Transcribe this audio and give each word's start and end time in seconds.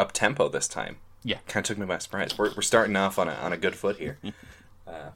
up 0.00 0.12
tempo 0.12 0.48
this 0.48 0.66
time. 0.66 0.96
Yeah. 1.22 1.38
kind 1.46 1.62
of 1.64 1.68
took 1.68 1.78
me 1.78 1.84
by 1.86 1.98
surprise. 1.98 2.36
We're, 2.36 2.52
we're 2.56 2.62
starting 2.62 2.96
off 2.96 3.18
on 3.18 3.28
a 3.28 3.34
on 3.34 3.52
a 3.52 3.56
good 3.56 3.76
foot 3.76 3.98
here. 3.98 4.18
Uh, 4.88 5.10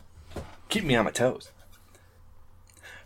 keep 0.68 0.84
me 0.84 0.94
on 0.94 1.04
my 1.04 1.10
toes. 1.10 1.50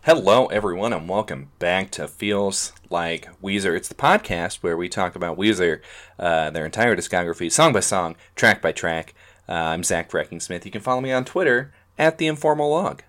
Hello, 0.03 0.45
everyone, 0.47 0.93
and 0.93 1.09
welcome 1.09 1.49
back 1.57 1.89
to 1.91 2.07
Feels 2.07 2.73
Like 2.91 3.27
Weezer. 3.41 3.75
It's 3.75 3.87
the 3.87 3.95
podcast 3.95 4.57
where 4.57 4.77
we 4.77 4.87
talk 4.87 5.15
about 5.15 5.35
Weezer, 5.35 5.81
uh, 6.19 6.51
their 6.51 6.65
entire 6.65 6.95
discography, 6.95 7.51
song 7.51 7.73
by 7.73 7.79
song, 7.79 8.15
track 8.35 8.61
by 8.61 8.71
track. 8.71 9.15
Uh, 9.47 9.53
I'm 9.53 9.83
Zach 9.83 10.11
Brecking 10.11 10.39
Smith. 10.39 10.63
You 10.63 10.71
can 10.71 10.81
follow 10.81 11.01
me 11.01 11.11
on 11.11 11.25
Twitter 11.25 11.73
at 11.97 12.19
the 12.19 12.27
Informal 12.27 12.69
Log. 12.69 13.01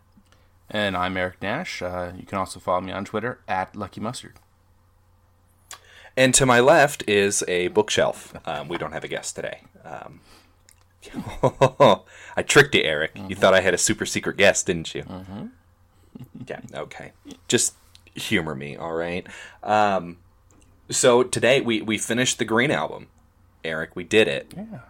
And 0.70 0.96
I'm 0.96 1.18
Eric 1.18 1.42
Nash. 1.42 1.82
Uh, 1.82 2.12
you 2.16 2.24
can 2.24 2.38
also 2.38 2.58
follow 2.60 2.80
me 2.80 2.92
on 2.92 3.04
Twitter 3.04 3.40
at 3.46 3.76
Lucky 3.76 4.00
Mustard. 4.00 4.36
And 6.16 6.34
to 6.34 6.46
my 6.46 6.60
left 6.60 7.08
is 7.08 7.44
a 7.48 7.68
bookshelf. 7.68 8.34
Um, 8.44 8.68
we 8.68 8.78
don't 8.78 8.92
have 8.92 9.04
a 9.04 9.08
guest 9.08 9.36
today. 9.36 9.62
Um, 9.84 10.20
I 12.36 12.42
tricked 12.42 12.74
you, 12.74 12.82
Eric. 12.82 13.12
You 13.28 13.36
thought 13.36 13.54
I 13.54 13.60
had 13.60 13.74
a 13.74 13.78
super 13.78 14.04
secret 14.04 14.36
guest, 14.36 14.66
didn't 14.66 14.94
you? 14.94 15.02
Mm-hmm. 15.04 15.46
yeah, 16.46 16.60
okay. 16.74 17.12
Just 17.48 17.74
humor 18.14 18.54
me, 18.54 18.76
all 18.76 18.92
right? 18.92 19.26
Um, 19.62 20.18
so 20.90 21.22
today 21.22 21.60
we, 21.60 21.80
we 21.80 21.96
finished 21.96 22.38
the 22.38 22.44
Green 22.44 22.70
Album. 22.70 23.06
Eric, 23.64 23.94
we 23.94 24.04
did 24.04 24.28
it. 24.28 24.52
Yeah. 24.56 24.80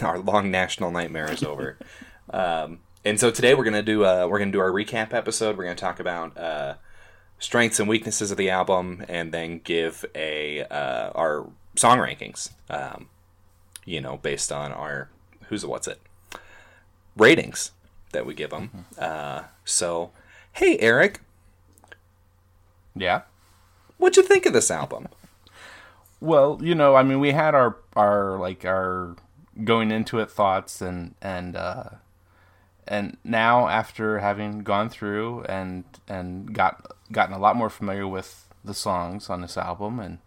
Our 0.00 0.18
long 0.18 0.50
national 0.50 0.90
nightmare 0.90 1.30
is 1.30 1.42
over. 1.42 1.78
um, 2.30 2.80
and 3.04 3.20
so 3.20 3.30
today 3.30 3.54
we're 3.54 3.64
gonna 3.64 3.82
do 3.82 4.04
uh, 4.04 4.26
we're 4.28 4.38
gonna 4.38 4.50
do 4.50 4.60
our 4.60 4.70
recap 4.70 5.12
episode. 5.12 5.56
We're 5.56 5.64
gonna 5.64 5.76
talk 5.76 6.00
about 6.00 6.36
uh, 6.36 6.74
strengths 7.38 7.78
and 7.80 7.88
weaknesses 7.88 8.30
of 8.30 8.36
the 8.36 8.50
album, 8.50 9.04
and 9.08 9.32
then 9.32 9.58
give 9.62 10.04
a 10.14 10.62
uh, 10.64 11.10
our 11.14 11.46
song 11.76 11.98
rankings. 11.98 12.50
Um, 12.70 13.08
you 13.84 14.00
know, 14.00 14.16
based 14.16 14.50
on 14.50 14.72
our 14.72 15.08
who's 15.48 15.62
a 15.64 15.68
what's 15.68 15.86
it 15.88 16.00
ratings 17.16 17.70
that 18.12 18.26
we 18.26 18.34
give 18.34 18.50
them. 18.50 18.86
Uh, 18.98 19.42
so, 19.64 20.10
hey 20.54 20.78
Eric, 20.78 21.20
Yeah. 22.94 23.22
what'd 23.98 24.16
you 24.16 24.22
think 24.22 24.46
of 24.46 24.52
this 24.52 24.70
album? 24.70 25.08
Well, 26.20 26.58
you 26.62 26.74
know, 26.74 26.94
I 26.96 27.02
mean, 27.02 27.20
we 27.20 27.32
had 27.32 27.54
our 27.54 27.76
our 27.94 28.38
like 28.38 28.64
our 28.64 29.16
going 29.64 29.90
into 29.90 30.18
it 30.18 30.30
thoughts 30.30 30.80
and 30.80 31.14
and 31.22 31.56
uh 31.56 31.84
and 32.88 33.16
now 33.24 33.68
after 33.68 34.18
having 34.18 34.60
gone 34.60 34.88
through 34.88 35.42
and 35.44 35.84
and 36.08 36.54
got 36.54 36.92
gotten 37.12 37.34
a 37.34 37.38
lot 37.38 37.56
more 37.56 37.70
familiar 37.70 38.06
with 38.06 38.48
the 38.64 38.74
songs 38.74 39.28
on 39.30 39.40
this 39.40 39.56
album 39.56 39.98
and 40.00 40.18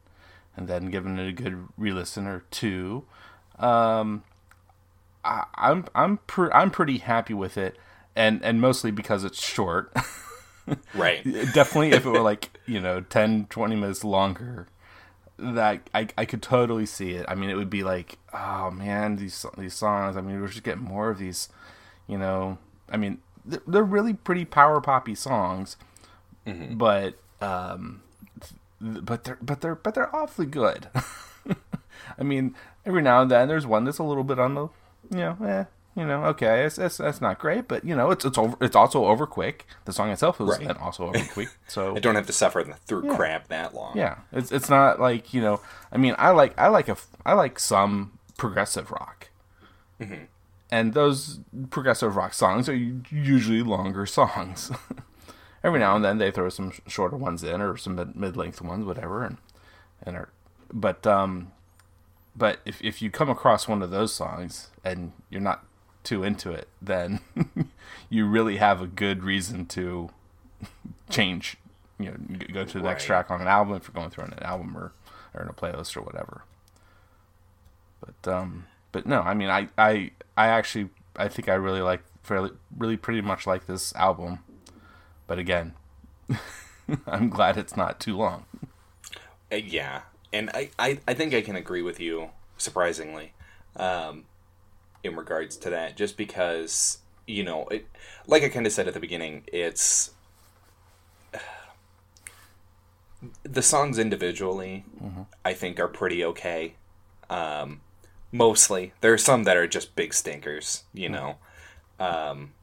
and 0.55 0.67
then 0.67 0.89
given 0.89 1.17
it 1.19 1.27
a 1.27 1.31
good 1.31 1.67
re-listen 1.77 2.25
or 2.27 2.43
two 2.51 3.05
um 3.59 4.23
I, 5.23 5.45
i'm 5.55 5.85
i'm 5.95 6.17
pre- 6.27 6.51
i'm 6.51 6.71
pretty 6.71 6.97
happy 6.99 7.33
with 7.33 7.57
it 7.57 7.77
and 8.15 8.43
and 8.43 8.59
mostly 8.61 8.91
because 8.91 9.23
it's 9.23 9.43
short 9.43 9.93
Right. 10.93 11.23
definitely 11.23 11.91
if 11.91 12.05
it 12.05 12.09
were 12.09 12.21
like 12.21 12.51
you 12.67 12.79
know 12.79 13.01
10 13.01 13.47
20 13.49 13.75
minutes 13.75 14.03
longer 14.03 14.67
that 15.39 15.89
I, 15.95 16.07
I 16.17 16.25
could 16.25 16.41
totally 16.43 16.85
see 16.85 17.11
it 17.11 17.25
i 17.27 17.33
mean 17.35 17.49
it 17.49 17.55
would 17.55 17.69
be 17.69 17.83
like 17.83 18.17
oh 18.33 18.69
man 18.69 19.15
these 19.15 19.45
these 19.57 19.73
songs 19.73 20.15
i 20.15 20.21
mean 20.21 20.39
we're 20.39 20.47
just 20.47 20.63
getting 20.63 20.83
more 20.83 21.09
of 21.09 21.17
these 21.17 21.49
you 22.09 22.17
know? 22.17 22.57
I 22.91 22.97
mean 22.97 23.19
they're, 23.45 23.61
they're 23.65 23.83
really 23.83 24.13
pretty 24.13 24.43
power 24.43 24.81
poppy 24.81 25.15
songs 25.15 25.77
but 26.71 27.13
um 27.41 28.01
but 28.81 29.23
they're 29.23 29.37
but 29.41 29.61
they're 29.61 29.75
but 29.75 29.93
they're 29.95 30.13
awfully 30.15 30.45
good. 30.47 30.87
I 32.19 32.23
mean 32.23 32.55
every 32.85 33.01
now 33.01 33.21
and 33.21 33.29
then 33.31 33.47
there's 33.47 33.67
one 33.67 33.83
that's 33.85 33.99
a 33.99 34.03
little 34.03 34.23
bit 34.23 34.39
on 34.39 34.55
the 34.55 34.61
you 35.11 35.17
know 35.17 35.37
eh, 35.45 35.65
you 35.95 36.05
know 36.05 36.23
okay 36.25 36.65
it's, 36.65 36.77
it's 36.79 36.97
that's 36.97 37.21
not 37.21 37.37
great 37.39 37.67
but 37.67 37.83
you 37.85 37.95
know 37.95 38.09
it's 38.11 38.25
it's 38.25 38.37
over 38.37 38.57
it's 38.61 38.75
also 38.75 39.05
over 39.05 39.27
quick. 39.27 39.65
The 39.85 39.93
song 39.93 40.09
itself 40.09 40.41
is 40.41 40.47
Right. 40.47 40.75
also 40.77 41.07
over 41.09 41.23
quick 41.33 41.49
so 41.67 41.95
I 41.95 41.99
don't 41.99 42.15
have 42.15 42.27
to 42.27 42.33
suffer 42.33 42.63
through 42.87 43.13
crap 43.15 43.47
that 43.49 43.75
long. 43.75 43.95
yeah, 43.97 44.19
it's 44.31 44.51
it's 44.51 44.69
not 44.69 44.99
like 44.99 45.33
you 45.33 45.41
know. 45.41 45.61
I 45.91 45.97
mean, 45.97 46.15
I 46.17 46.31
like 46.31 46.57
I 46.57 46.67
like 46.69 46.89
a 46.89 46.97
I 47.25 47.33
like 47.33 47.59
some 47.59 48.17
progressive 48.37 48.89
rock, 48.91 49.29
and 50.71 50.93
those 50.93 51.39
progressive 51.69 52.15
rock 52.15 52.33
songs 52.33 52.69
are 52.69 52.75
usually 52.75 53.61
longer 53.61 54.05
songs. 54.05 54.71
Every 55.63 55.79
now 55.79 55.95
and 55.95 56.05
then 56.05 56.19
they 56.19 56.31
throw 56.31 56.49
some 56.49 56.73
shorter 56.87 57.17
ones 57.17 57.43
in 57.43 57.61
or 57.61 57.75
some 57.75 58.13
mid 58.15 58.37
length 58.37 58.61
ones, 58.61 58.85
whatever, 58.85 59.23
and 59.23 59.37
and 60.03 60.15
are, 60.15 60.29
but 60.71 61.05
um, 61.05 61.51
but 62.35 62.59
if 62.65 62.81
if 62.81 63.01
you 63.01 63.11
come 63.11 63.29
across 63.29 63.67
one 63.67 63.81
of 63.81 63.91
those 63.91 64.13
songs 64.13 64.69
and 64.83 65.11
you're 65.29 65.41
not 65.41 65.65
too 66.03 66.23
into 66.23 66.51
it, 66.51 66.69
then 66.81 67.19
you 68.09 68.25
really 68.25 68.57
have 68.57 68.81
a 68.81 68.87
good 68.87 69.23
reason 69.23 69.65
to 69.65 70.09
change 71.09 71.57
you 71.99 72.05
know 72.05 72.37
go 72.53 72.63
to 72.63 72.77
the 72.79 72.83
next 72.83 73.03
track 73.03 73.29
on 73.29 73.41
an 73.41 73.47
album 73.47 73.75
if 73.75 73.83
you're 73.83 73.93
going 73.93 74.09
through 74.09 74.23
an 74.23 74.33
album 74.41 74.75
or 74.75 74.93
or 75.33 75.43
in 75.43 75.49
a 75.49 75.53
playlist 75.53 75.95
or 75.95 76.01
whatever 76.01 76.43
but 77.99 78.31
um 78.31 78.65
but 78.91 79.05
no 79.05 79.21
i 79.21 79.33
mean 79.33 79.49
i 79.49 79.67
i 79.77 80.11
i 80.37 80.47
actually 80.47 80.89
i 81.15 81.27
think 81.27 81.49
i 81.49 81.53
really 81.53 81.81
like 81.81 82.01
fairly 82.23 82.51
really 82.77 82.97
pretty 82.97 83.21
much 83.21 83.47
like 83.47 83.65
this 83.67 83.93
album 83.95 84.39
but 85.27 85.39
again 85.39 85.73
i'm 87.07 87.29
glad 87.29 87.57
it's 87.57 87.77
not 87.77 87.99
too 87.99 88.15
long 88.17 88.45
Uh, 89.51 89.55
yeah, 89.57 90.01
and 90.31 90.49
I, 90.53 90.69
I, 90.77 90.99
I 91.07 91.13
think 91.13 91.33
I 91.33 91.41
can 91.41 91.55
agree 91.55 91.81
with 91.81 91.99
you 91.99 92.29
surprisingly, 92.57 93.33
um, 93.75 94.25
in 95.03 95.15
regards 95.15 95.57
to 95.57 95.69
that. 95.71 95.97
Just 95.97 96.17
because 96.17 96.99
you 97.27 97.43
know, 97.43 97.67
it, 97.69 97.87
like 98.27 98.43
I 98.43 98.49
kind 98.49 98.65
of 98.67 98.73
said 98.73 98.87
at 98.87 98.93
the 98.93 98.99
beginning, 98.99 99.43
it's 99.51 100.11
the 103.43 103.61
songs 103.61 103.99
individually. 103.99 104.85
I 105.43 105.53
think 105.53 105.79
are 105.79 105.87
pretty 105.87 106.23
okay. 106.25 106.75
Um, 107.29 107.81
mostly, 108.31 108.93
there 109.01 109.13
are 109.13 109.17
some 109.17 109.43
that 109.43 109.57
are 109.57 109.67
just 109.67 109.95
big 109.95 110.13
stinkers. 110.13 110.83
You 110.93 111.09
know, 111.09 111.35
um, 111.99 112.53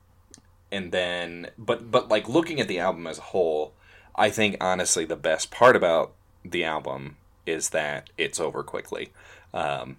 and 0.70 0.92
then 0.92 1.50
but 1.58 1.90
but 1.90 2.08
like 2.08 2.28
looking 2.28 2.60
at 2.60 2.68
the 2.68 2.78
album 2.78 3.06
as 3.06 3.18
a 3.18 3.22
whole. 3.22 3.72
I 4.18 4.30
think 4.30 4.56
honestly 4.62 5.04
the 5.04 5.16
best 5.16 5.50
part 5.50 5.76
about 5.76 6.12
the 6.42 6.64
album 6.64 7.18
is 7.44 7.68
that 7.70 8.08
it's 8.16 8.40
over 8.40 8.62
quickly, 8.62 9.12
um, 9.52 9.98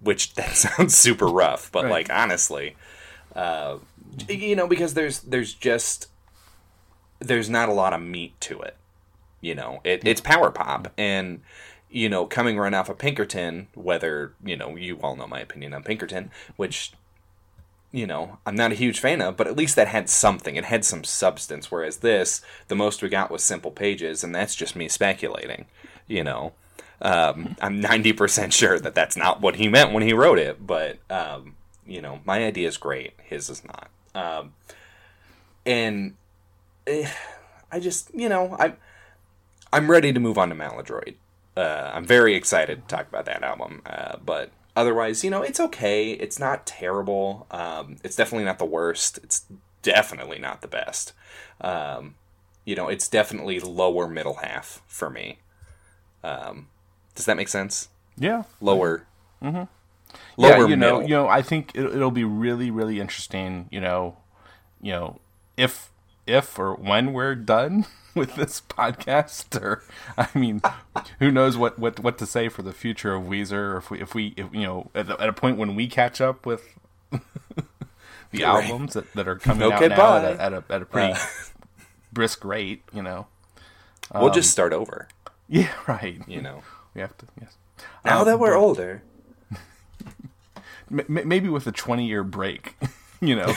which 0.00 0.34
that 0.34 0.56
sounds 0.56 0.96
super 0.96 1.26
rough, 1.26 1.70
but 1.70 1.84
Right. 1.84 1.90
like 1.90 2.10
honestly, 2.12 2.76
uh, 3.36 3.78
you 4.28 4.56
know, 4.56 4.66
because 4.66 4.94
there's 4.94 5.20
there's 5.20 5.54
just 5.54 6.08
there's 7.20 7.48
not 7.48 7.68
a 7.68 7.72
lot 7.72 7.92
of 7.92 8.02
meat 8.02 8.38
to 8.40 8.60
it. 8.62 8.76
You 9.40 9.54
know, 9.54 9.80
it, 9.84 10.06
it's 10.06 10.20
power 10.20 10.50
pop, 10.50 10.92
and 10.98 11.42
you 11.92 12.08
know, 12.08 12.26
coming 12.26 12.58
right 12.58 12.74
off 12.74 12.88
of 12.88 12.98
Pinkerton, 12.98 13.68
whether 13.74 14.32
you 14.44 14.56
know, 14.56 14.76
you 14.76 14.98
all 15.02 15.16
know 15.16 15.26
my 15.26 15.40
opinion 15.40 15.74
on 15.74 15.82
Pinkerton, 15.82 16.30
which 16.56 16.92
you 17.92 18.06
know, 18.06 18.38
I'm 18.46 18.56
not 18.56 18.72
a 18.72 18.76
huge 18.76 18.98
fan 18.98 19.20
of, 19.20 19.36
but 19.36 19.46
at 19.46 19.56
least 19.56 19.76
that 19.76 19.88
had 19.88 20.08
something. 20.08 20.56
It 20.56 20.64
had 20.64 20.84
some 20.84 21.04
substance. 21.04 21.70
Whereas 21.70 21.98
this, 21.98 22.40
the 22.68 22.74
most 22.74 23.02
we 23.02 23.10
got 23.10 23.30
was 23.30 23.44
simple 23.44 23.70
pages, 23.70 24.24
and 24.24 24.34
that's 24.34 24.54
just 24.54 24.74
me 24.74 24.88
speculating. 24.88 25.66
You 26.08 26.24
know, 26.24 26.54
um, 27.02 27.54
I'm 27.60 27.82
90% 27.82 28.52
sure 28.52 28.80
that 28.80 28.94
that's 28.94 29.16
not 29.16 29.42
what 29.42 29.56
he 29.56 29.68
meant 29.68 29.92
when 29.92 30.02
he 30.02 30.14
wrote 30.14 30.38
it, 30.38 30.66
but, 30.66 30.98
um, 31.10 31.56
you 31.86 32.00
know, 32.00 32.20
my 32.24 32.44
idea 32.44 32.66
is 32.66 32.78
great. 32.78 33.12
His 33.22 33.50
is 33.50 33.62
not. 33.64 33.90
Um, 34.14 34.54
and 35.66 36.14
eh, 36.86 37.10
I 37.70 37.78
just, 37.78 38.10
you 38.14 38.28
know, 38.28 38.56
I'm 38.58 38.76
I'm 39.72 39.90
ready 39.90 40.12
to 40.12 40.20
move 40.20 40.36
on 40.36 40.50
to 40.50 40.54
Maladroit. 40.54 41.14
Uh, 41.56 41.90
I'm 41.92 42.06
very 42.06 42.34
excited 42.34 42.88
to 42.88 42.96
talk 42.96 43.08
about 43.08 43.26
that 43.26 43.42
album, 43.42 43.82
uh, 43.84 44.16
but 44.24 44.50
otherwise, 44.74 45.22
you 45.22 45.30
know, 45.30 45.42
it's 45.42 45.60
okay. 45.60 46.12
It's 46.12 46.38
not 46.38 46.66
terrible. 46.66 47.46
Um, 47.50 47.96
it's 48.02 48.16
definitely 48.16 48.44
not 48.44 48.58
the 48.58 48.64
worst. 48.64 49.18
It's 49.22 49.44
definitely 49.82 50.38
not 50.38 50.62
the 50.62 50.68
best. 50.68 51.12
Um, 51.60 52.14
you 52.64 52.74
know, 52.74 52.88
it's 52.88 53.08
definitely 53.08 53.60
lower 53.60 54.08
middle 54.08 54.34
half 54.34 54.82
for 54.86 55.10
me. 55.10 55.40
Um, 56.24 56.68
does 57.14 57.26
that 57.26 57.36
make 57.36 57.48
sense? 57.48 57.88
yeah 58.16 58.44
Lower. 58.60 59.06
yeah, 59.42 59.66
Lower 60.36 60.68
you 60.68 60.76
know, 60.76 60.94
middle. 60.96 61.02
you 61.02 61.08
know, 61.16 61.28
I 61.28 61.42
think 61.42 61.72
it, 61.74 61.84
it'll 61.84 62.10
be 62.10 62.24
really, 62.24 62.70
really 62.70 63.00
interesting. 63.00 63.68
You 63.70 63.80
know, 63.80 64.16
you 64.80 64.92
know, 64.92 65.20
if 65.56 65.90
if 66.26 66.58
or 66.58 66.74
when 66.74 67.12
we're 67.12 67.34
done 67.34 67.86
with 68.14 68.34
this 68.36 68.60
podcast, 68.68 69.60
or 69.60 69.82
I 70.18 70.28
mean, 70.38 70.60
who 71.18 71.30
knows 71.30 71.56
what 71.56 71.78
what 71.78 72.00
what 72.00 72.18
to 72.18 72.26
say 72.26 72.48
for 72.48 72.62
the 72.62 72.72
future 72.72 73.14
of 73.14 73.24
Weezer, 73.24 73.52
or 73.74 73.76
if 73.78 73.90
we 73.90 74.00
if 74.00 74.14
we 74.14 74.34
if, 74.36 74.46
you 74.52 74.62
know 74.62 74.90
at, 74.94 75.06
the, 75.06 75.20
at 75.20 75.28
a 75.28 75.32
point 75.32 75.58
when 75.58 75.74
we 75.74 75.86
catch 75.88 76.20
up 76.20 76.44
with 76.46 76.62
the 77.10 77.20
Right. 78.32 78.42
albums 78.42 78.94
that, 78.94 79.12
that 79.14 79.28
are 79.28 79.36
coming 79.36 79.70
Okay, 79.72 79.84
out 79.86 79.90
now 79.90 79.96
bye. 79.96 80.16
at 80.18 80.24
a, 80.38 80.42
at 80.42 80.52
a 80.52 80.64
at 80.70 80.82
a 80.82 80.86
pretty 80.86 81.12
Uh. 81.12 81.18
brisk 82.12 82.44
rate, 82.44 82.82
you 82.92 83.02
know. 83.02 83.26
we'll 84.14 84.30
just 84.30 84.50
start 84.50 84.72
over. 84.74 85.08
Yeah, 85.48 85.70
right. 85.86 86.20
You 86.26 86.42
know. 86.42 86.62
We 86.94 87.00
have 87.00 87.16
to. 87.18 87.26
Yes. 87.40 87.56
Now 88.04 88.20
Um, 88.20 88.26
that 88.26 88.38
we're 88.38 88.54
older. 88.54 89.02
m- 90.90 91.06
maybe 91.24 91.48
with 91.48 91.66
a 91.66 91.72
twenty 91.72 92.06
year 92.06 92.22
break, 92.22 92.74
you 93.20 93.34
know. 93.36 93.54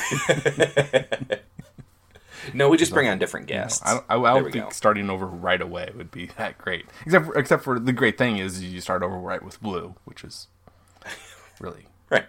No, 2.54 2.70
we 2.70 2.78
just 2.78 2.94
bring 2.94 3.08
on 3.08 3.18
different 3.20 3.48
guests. 3.48 3.82
I, 3.86 4.02
I, 4.10 4.18
I 4.20 4.34
don't 4.40 4.52
think 4.52 4.66
go. 4.66 4.70
starting 4.72 5.10
over 5.10 5.26
right 5.26 5.62
away 5.62 5.90
would 5.96 6.12
be 6.12 6.28
that 6.38 6.58
great. 6.58 6.86
Except 7.06 7.26
for, 7.26 7.38
except 7.38 7.64
for 7.64 7.80
the 7.80 7.94
great 7.94 8.18
thing 8.18 8.38
is 8.38 8.64
you 8.64 8.82
start 8.82 9.04
over 9.04 9.18
right 9.18 9.42
with 9.44 9.62
Blue, 9.62 9.96
which 10.06 10.24
is 10.24 10.48
really. 11.60 11.88
Right. 12.10 12.26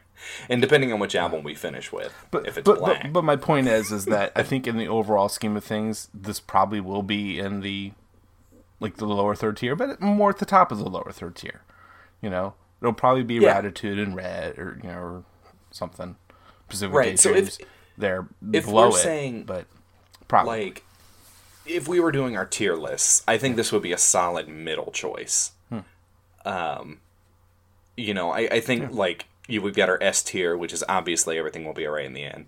And 0.49 0.63
depending 0.63 0.93
on 0.93 0.99
which 0.99 1.15
album 1.15 1.43
we 1.45 1.55
finish 1.55 1.93
with, 1.93 2.13
But, 2.31 2.47
if 2.49 2.57
it's 2.57 2.65
but, 2.65 2.79
black. 2.79 3.03
but 3.03 3.13
but 3.13 3.25
my 3.25 3.37
point 3.37 3.69
is 3.69 3.93
is 3.93 4.07
that 4.07 4.33
I 4.35 4.43
think 4.43 4.67
in 4.67 4.79
the 4.79 4.89
overall 4.89 5.29
scheme 5.29 5.57
of 5.57 5.65
things, 5.65 6.09
this 6.15 6.41
probably 6.41 6.81
will 6.81 7.03
be 7.03 7.39
in 7.39 7.61
the 7.61 7.93
like 8.81 8.97
the 8.97 9.07
lower 9.07 9.35
third 9.35 9.57
tier, 9.59 9.77
but 9.77 10.01
more 10.01 10.31
at 10.31 10.39
the 10.39 10.45
top 10.47 10.73
of 10.73 10.79
the 10.79 10.89
lower 10.89 11.13
third 11.13 11.37
tier. 11.37 11.63
You 12.23 12.31
know, 12.31 12.55
it'll 12.81 12.95
probably 12.95 13.23
be 13.23 13.35
Yeah. 13.35 13.61
Raditude 13.61 14.03
and 14.03 14.17
Red 14.17 14.59
or 14.59 14.81
you 14.83 14.89
know 14.89 14.99
or 14.99 15.25
something. 15.71 16.17
Pacific 16.69 16.95
Right, 16.95 17.19
so 17.19 17.35
if- 17.35 17.59
they're 17.99 18.27
if 18.53 18.65
below 18.67 18.91
we're 18.91 18.97
it, 18.99 19.01
saying, 19.03 19.45
but 19.45 19.67
probably 20.29 20.65
like, 20.65 20.85
if 21.65 21.89
we 21.89 22.01
were 22.01 22.13
doing 22.13 22.37
our 22.37 22.47
tier 22.47 22.75
lists, 22.75 23.23
I 23.27 23.39
think 23.39 23.57
this 23.57 23.73
would 23.73 23.83
be 23.83 23.93
a 23.93 23.99
solid 23.99 24.49
middle 24.49 24.91
choice. 24.93 25.53
Hmm. 25.69 25.79
Um, 26.45 27.01
you 27.97 28.15
know, 28.15 28.31
I, 28.31 28.49
I 28.51 28.61
think 28.61 28.93
like 28.93 29.27
you 29.49 29.63
we've 29.63 29.75
got 29.75 29.89
our 29.89 30.03
S 30.03 30.23
tier, 30.23 30.57
which 30.57 30.73
is 30.73 30.85
obviously 30.89 31.39
everything 31.39 31.65
will 31.65 31.75
be 31.75 31.87
alright 31.87 32.07
in 32.07 32.13
the 32.13 32.25
end. 32.25 32.47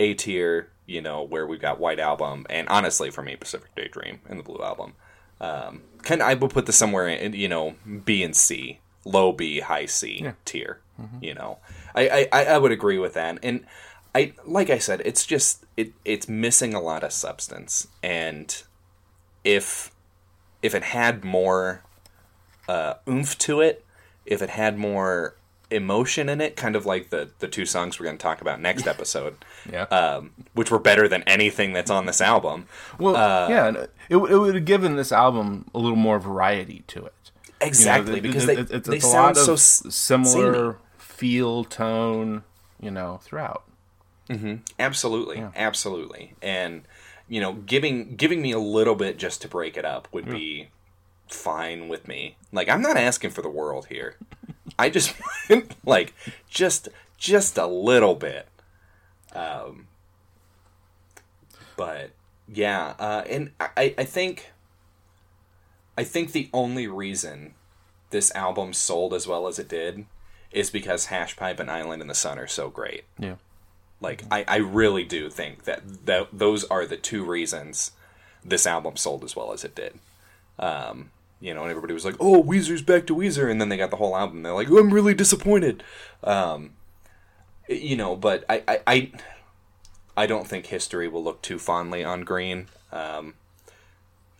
A 0.00 0.14
tier, 0.14 0.70
you 0.86 1.00
know, 1.00 1.22
where 1.22 1.46
we've 1.46 1.60
got 1.60 1.80
White 1.80 2.00
Album, 2.00 2.46
and 2.48 2.68
honestly, 2.68 3.10
for 3.10 3.22
me, 3.22 3.36
Pacific 3.36 3.74
Daydream 3.74 4.20
and 4.28 4.38
the 4.38 4.44
Blue 4.44 4.62
Album. 4.62 4.94
Um, 5.40 5.82
of, 6.02 6.20
I 6.20 6.34
would 6.34 6.50
put 6.50 6.66
this 6.66 6.76
somewhere 6.76 7.08
in, 7.08 7.32
you 7.32 7.48
know, 7.48 7.74
B 8.04 8.22
and 8.22 8.34
C, 8.36 8.80
low 9.04 9.32
B, 9.32 9.60
high 9.60 9.86
C 9.86 10.32
tier. 10.44 10.80
You 11.20 11.34
know, 11.34 11.58
I, 11.94 12.28
I 12.32 12.44
I 12.44 12.58
would 12.58 12.72
agree 12.72 12.98
with 12.98 13.14
that, 13.14 13.38
and 13.44 13.64
I 14.14 14.32
like 14.44 14.70
I 14.70 14.78
said, 14.78 15.02
it's 15.04 15.26
just 15.26 15.64
it 15.76 15.92
it's 16.04 16.28
missing 16.28 16.74
a 16.74 16.80
lot 16.80 17.04
of 17.04 17.12
substance, 17.12 17.88
and 18.02 18.62
if 19.44 19.90
if 20.62 20.74
it 20.74 20.82
had 20.82 21.24
more 21.24 21.82
uh, 22.68 22.94
oomph 23.08 23.38
to 23.38 23.60
it, 23.60 23.84
if 24.26 24.42
it 24.42 24.50
had 24.50 24.78
more 24.78 25.36
emotion 25.70 26.30
in 26.30 26.40
it, 26.40 26.56
kind 26.56 26.74
of 26.74 26.86
like 26.86 27.10
the 27.10 27.30
the 27.38 27.46
two 27.48 27.66
songs 27.66 28.00
we're 28.00 28.04
going 28.06 28.16
to 28.18 28.22
talk 28.22 28.40
about 28.40 28.60
next 28.60 28.86
episode, 28.86 29.36
yeah. 29.70 29.82
um, 29.84 30.32
which 30.54 30.70
were 30.70 30.78
better 30.78 31.06
than 31.06 31.22
anything 31.24 31.72
that's 31.74 31.90
on 31.90 32.06
this 32.06 32.20
album. 32.20 32.66
well, 32.98 33.14
uh, 33.16 33.48
yeah, 33.48 33.68
it, 33.68 33.90
it 34.10 34.16
would 34.16 34.54
have 34.54 34.64
given 34.64 34.96
this 34.96 35.12
album 35.12 35.66
a 35.74 35.78
little 35.78 35.96
more 35.96 36.18
variety 36.18 36.82
to 36.88 37.04
it. 37.04 37.12
You 37.44 37.64
know, 37.64 37.66
Exactly, 37.68 38.20
because 38.20 38.44
it- 38.44 38.46
they 38.46 38.62
it- 38.62 38.70
it's, 38.70 38.88
they 38.88 38.96
it's 38.96 39.04
a 39.06 39.08
sound 39.10 39.36
lot 39.36 39.44
so 39.44 39.56
similar 39.56 40.72
samey. 40.72 40.74
feel, 40.98 41.64
tone, 41.64 42.44
you 42.80 42.90
know, 42.90 43.18
throughout. 43.22 43.64
Absolutely, 44.78 45.38
absolutely, 45.56 46.34
and 46.42 46.82
you 47.28 47.40
know, 47.40 47.52
giving 47.54 48.16
giving 48.16 48.40
me 48.42 48.52
a 48.52 48.58
little 48.58 48.94
bit 48.94 49.18
just 49.18 49.42
to 49.42 49.48
break 49.48 49.76
it 49.76 49.84
up 49.84 50.08
would 50.12 50.26
be 50.30 50.68
fine 51.28 51.88
with 51.88 52.08
me. 52.08 52.36
Like 52.52 52.68
I'm 52.68 52.82
not 52.82 52.96
asking 52.96 53.30
for 53.30 53.42
the 53.42 53.50
world 53.50 53.86
here. 53.86 54.16
I 54.78 54.90
just 54.90 55.14
like 55.84 56.14
just 56.48 56.88
just 57.16 57.58
a 57.58 57.66
little 57.66 58.14
bit. 58.14 58.48
Um, 59.34 59.88
but 61.76 62.10
yeah, 62.46 62.94
uh, 62.98 63.24
and 63.28 63.52
I 63.60 63.94
I 63.98 64.04
think 64.04 64.52
I 65.96 66.04
think 66.04 66.32
the 66.32 66.48
only 66.52 66.86
reason 66.86 67.54
this 68.10 68.34
album 68.34 68.72
sold 68.72 69.12
as 69.12 69.26
well 69.26 69.46
as 69.46 69.58
it 69.58 69.68
did 69.68 70.06
is 70.50 70.70
because 70.70 71.06
Hash 71.06 71.36
Pipe 71.36 71.60
and 71.60 71.70
Island 71.70 72.00
in 72.00 72.08
the 72.08 72.14
Sun 72.14 72.38
are 72.38 72.46
so 72.46 72.70
great. 72.70 73.04
Yeah. 73.18 73.34
Like 74.00 74.22
I, 74.30 74.44
I 74.46 74.56
really 74.56 75.04
do 75.04 75.28
think 75.28 75.64
that, 75.64 76.06
that 76.06 76.28
those 76.32 76.64
are 76.64 76.86
the 76.86 76.96
two 76.96 77.24
reasons 77.24 77.92
this 78.44 78.66
album 78.66 78.96
sold 78.96 79.24
as 79.24 79.34
well 79.34 79.52
as 79.52 79.64
it 79.64 79.74
did. 79.74 79.98
Um, 80.58 81.10
you 81.40 81.54
know, 81.54 81.62
and 81.62 81.70
everybody 81.70 81.94
was 81.94 82.04
like, 82.04 82.16
"Oh, 82.18 82.42
Weezer's 82.42 82.82
back 82.82 83.06
to 83.06 83.14
Weezer," 83.14 83.50
and 83.50 83.60
then 83.60 83.68
they 83.68 83.76
got 83.76 83.90
the 83.90 83.96
whole 83.96 84.16
album. 84.16 84.42
They're 84.42 84.52
like, 84.52 84.68
oh, 84.70 84.78
"I'm 84.78 84.92
really 84.92 85.14
disappointed." 85.14 85.82
Um, 86.24 86.70
you 87.68 87.96
know, 87.96 88.16
but 88.16 88.44
I, 88.48 88.62
I, 88.66 88.80
I, 88.86 89.12
I 90.16 90.26
don't 90.26 90.46
think 90.46 90.66
history 90.66 91.06
will 91.06 91.22
look 91.22 91.42
too 91.42 91.58
fondly 91.58 92.02
on 92.02 92.22
Green. 92.22 92.66
Um, 92.90 93.34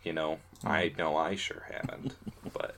you 0.02 0.12
know, 0.12 0.38
I 0.64 0.93
know 0.99 1.16
I 1.16 1.37
sure 1.37 1.66
haven't. 1.70 2.16
but 2.52 2.76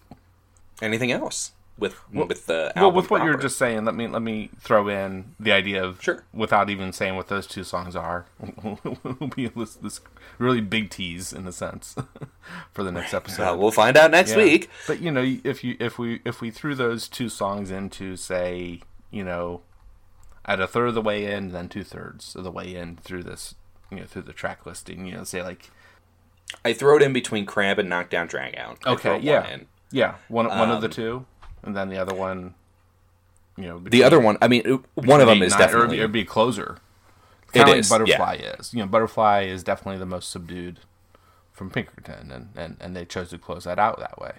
anything 0.83 1.13
else 1.13 1.53
with 1.81 1.97
with 2.13 2.47
the 2.47 2.73
Well, 2.77 2.93
with 2.93 3.11
what 3.11 3.25
you're 3.25 3.37
just 3.37 3.59
saying, 3.59 3.85
let 3.85 3.95
me 3.97 4.07
let 4.07 4.23
me 4.23 4.51
throw 4.61 4.87
in 4.89 5.35
the 5.41 5.51
idea 5.51 5.83
of 5.83 6.01
Sure. 6.03 6.23
without 6.33 6.71
even 6.71 6.93
saying 6.93 7.17
what 7.17 7.27
those 7.29 7.47
two 7.47 7.65
songs 7.65 7.97
are. 7.97 8.27
will 8.63 9.29
be 9.35 9.49
this, 9.49 9.75
this 9.75 10.01
really 10.39 10.61
big 10.61 10.91
tease 10.91 11.33
in 11.33 11.47
a 11.49 11.53
sense 11.53 11.97
for 12.73 12.85
the 12.85 12.93
next 12.93 13.13
episode. 13.15 13.43
Uh, 13.53 13.57
we'll 13.57 13.71
find 13.73 13.97
out 13.97 14.11
next 14.13 14.33
Yeah. 14.33 14.37
week. 14.39 14.71
But 14.87 15.01
you 15.01 15.11
know, 15.11 15.25
if 15.43 15.65
you 15.65 15.77
if 15.81 15.99
we 15.99 16.21
if 16.25 16.41
we 16.41 16.51
threw 16.51 16.75
those 16.75 17.09
two 17.09 17.29
songs 17.29 17.71
into 17.71 18.17
say, 18.17 18.83
you 19.11 19.25
know, 19.25 19.63
at 20.45 20.61
a 20.61 20.67
third 20.67 20.89
of 20.89 20.95
the 20.95 21.03
way 21.03 21.25
in, 21.33 21.53
then 21.53 21.69
two 21.69 21.85
thirds 21.85 22.37
of 22.37 22.45
the 22.45 22.51
way 22.51 22.75
in 22.75 22.97
through 22.97 23.23
this, 23.25 23.55
you 23.91 23.99
know, 24.01 24.05
through 24.07 24.23
the 24.23 24.33
track 24.33 24.65
listing, 24.67 25.07
you 25.07 25.15
know, 25.17 25.25
say 25.25 25.43
like, 25.43 25.71
I 26.65 26.73
throw 26.73 26.97
it 26.97 27.03
in 27.03 27.13
between 27.13 27.47
Crab 27.47 27.79
and 27.79 27.89
Knockdown 27.89 28.27
Drag 28.27 28.57
Out. 28.57 28.79
Okay, 28.87 29.19
yeah, 29.21 29.59
yeah, 29.93 30.15
one 30.29 30.47
one 30.47 30.71
of 30.71 30.81
the 30.81 30.89
Um, 30.89 30.93
two, 30.93 31.27
and 31.63 31.77
then 31.77 31.89
the 31.89 31.99
other 31.99 32.15
one, 32.15 32.55
you 33.57 33.65
know, 33.67 33.79
The 33.81 34.05
other 34.05 34.19
one, 34.21 34.39
I 34.41 34.49
mean, 34.49 34.83
one 34.95 35.21
of 35.21 35.27
them 35.27 35.43
is 35.43 35.55
Or 35.55 35.59
definitely. 35.59 35.99
it'd 35.99 36.13
be 36.13 36.23
a 36.23 36.25
closer. 36.25 36.79
It 37.49 37.53
Kinda 37.59 37.71
like 37.73 37.81
is, 37.81 37.89
Butterfly 37.89 38.35
is. 38.59 38.73
You 38.73 38.81
know, 38.81 38.87
Butterfly 38.87 39.43
is 39.43 39.63
definitely 39.65 39.99
the 39.99 40.07
most 40.07 40.31
subdued 40.31 40.81
from 41.53 41.69
Pinkerton, 41.71 42.31
and, 42.31 42.51
and, 42.57 42.77
and 42.81 42.97
they 42.97 43.05
chose 43.05 43.31
to 43.31 43.39
close 43.39 43.65
that 43.65 43.79
out 43.79 43.99
that 43.99 44.19
way. 44.21 44.35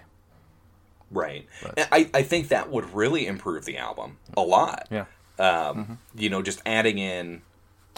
Right. 1.10 1.46
And 1.76 1.86
I, 1.92 2.10
I 2.14 2.22
think 2.22 2.48
that 2.48 2.70
would 2.70 2.94
really 2.94 3.26
improve 3.26 3.64
the 3.66 3.76
album 3.76 4.16
a 4.36 4.40
lot. 4.40 4.88
Yeah, 4.90 5.04
Um, 5.38 5.98
You 6.14 6.30
know, 6.30 6.40
just 6.42 6.62
adding 6.64 6.98
in. 6.98 7.42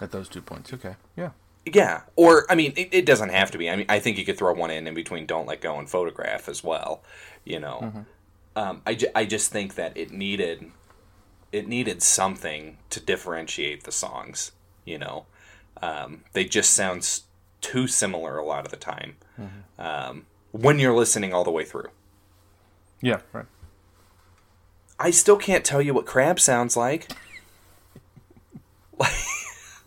at 0.02 0.10
those 0.10 0.28
two 0.28 0.42
points. 0.42 0.72
Okay, 0.72 0.96
yeah, 1.16 1.30
Yeah. 1.64 2.02
Or, 2.16 2.44
I 2.50 2.56
mean, 2.56 2.72
it, 2.76 2.88
it 2.92 3.06
doesn't 3.06 3.28
have 3.30 3.52
to 3.52 3.58
be. 3.58 3.70
I 3.70 3.76
mean, 3.76 3.86
I 3.88 4.00
think 4.00 4.18
you 4.18 4.24
could 4.26 4.36
throw 4.36 4.52
one 4.52 4.70
in 4.72 4.86
in 4.88 4.94
between 4.94 5.26
Don't 5.26 5.46
Let 5.46 5.60
Go 5.60 5.78
and 5.78 5.88
Photograph 5.88 6.48
as 6.48 6.64
well. 6.64 7.02
You 7.44 7.60
know, 7.60 8.04
um, 8.56 8.82
I, 8.86 8.94
ju- 8.94 9.08
I 9.14 9.24
just 9.24 9.50
think 9.50 9.74
that 9.74 9.96
it 9.96 10.10
needed. 10.12 10.70
It 11.52 11.68
needed 11.68 12.02
something 12.02 12.78
to 12.90 13.00
differentiate 13.00 13.84
the 13.84 13.92
songs, 13.92 14.52
you 14.84 14.98
know. 14.98 15.26
Um, 15.82 16.24
they 16.32 16.44
just 16.44 16.70
sound 16.70 17.20
too 17.60 17.86
similar 17.86 18.38
a 18.38 18.44
lot 18.44 18.64
of 18.64 18.70
the 18.70 18.76
time 18.76 19.16
um, 19.78 20.26
when 20.52 20.78
you're 20.78 20.94
listening 20.94 21.32
all 21.32 21.44
the 21.44 21.50
way 21.50 21.64
through. 21.64 21.88
yeah, 23.00 23.20
right. 23.32 23.46
I 24.98 25.10
still 25.10 25.36
can't 25.36 25.64
tell 25.64 25.82
you 25.82 25.92
what 25.94 26.06
crab 26.06 26.38
sounds 26.38 26.76
like. 26.76 27.10
like, 28.98 29.12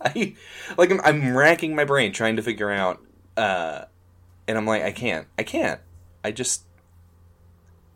I, 0.00 0.34
like 0.76 0.90
I'm, 0.90 1.00
I'm 1.02 1.36
racking 1.36 1.74
my 1.74 1.84
brain 1.84 2.12
trying 2.12 2.36
to 2.36 2.42
figure 2.42 2.70
out, 2.70 3.02
uh, 3.36 3.84
and 4.46 4.58
I'm 4.58 4.66
like, 4.66 4.82
I 4.82 4.92
can't, 4.92 5.26
I 5.38 5.42
can't. 5.42 5.80
I 6.22 6.30
just. 6.30 6.62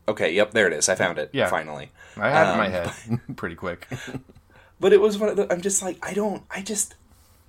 Okay, 0.09 0.32
yep, 0.35 0.50
there 0.50 0.66
it 0.66 0.73
is. 0.73 0.88
I 0.88 0.94
found 0.97 1.18
it. 1.18 1.30
Yeah. 1.32 1.49
finally. 1.49 1.92
I 2.16 2.28
had 2.30 2.49
it 2.49 2.52
in 2.52 2.59
my 2.59 2.66
Um, 2.66 2.73
head 2.73 3.21
pretty 3.37 3.54
quick. 3.56 3.87
But 4.80 4.92
it 4.92 5.00
was 5.00 5.16
one 5.16 5.28
of 5.28 5.37
the. 5.37 5.47
I'm 5.52 5.61
just 5.61 5.80
like, 5.80 5.97
I 6.04 6.12
don't. 6.12 6.42
I 6.50 6.61
just. 6.61 6.97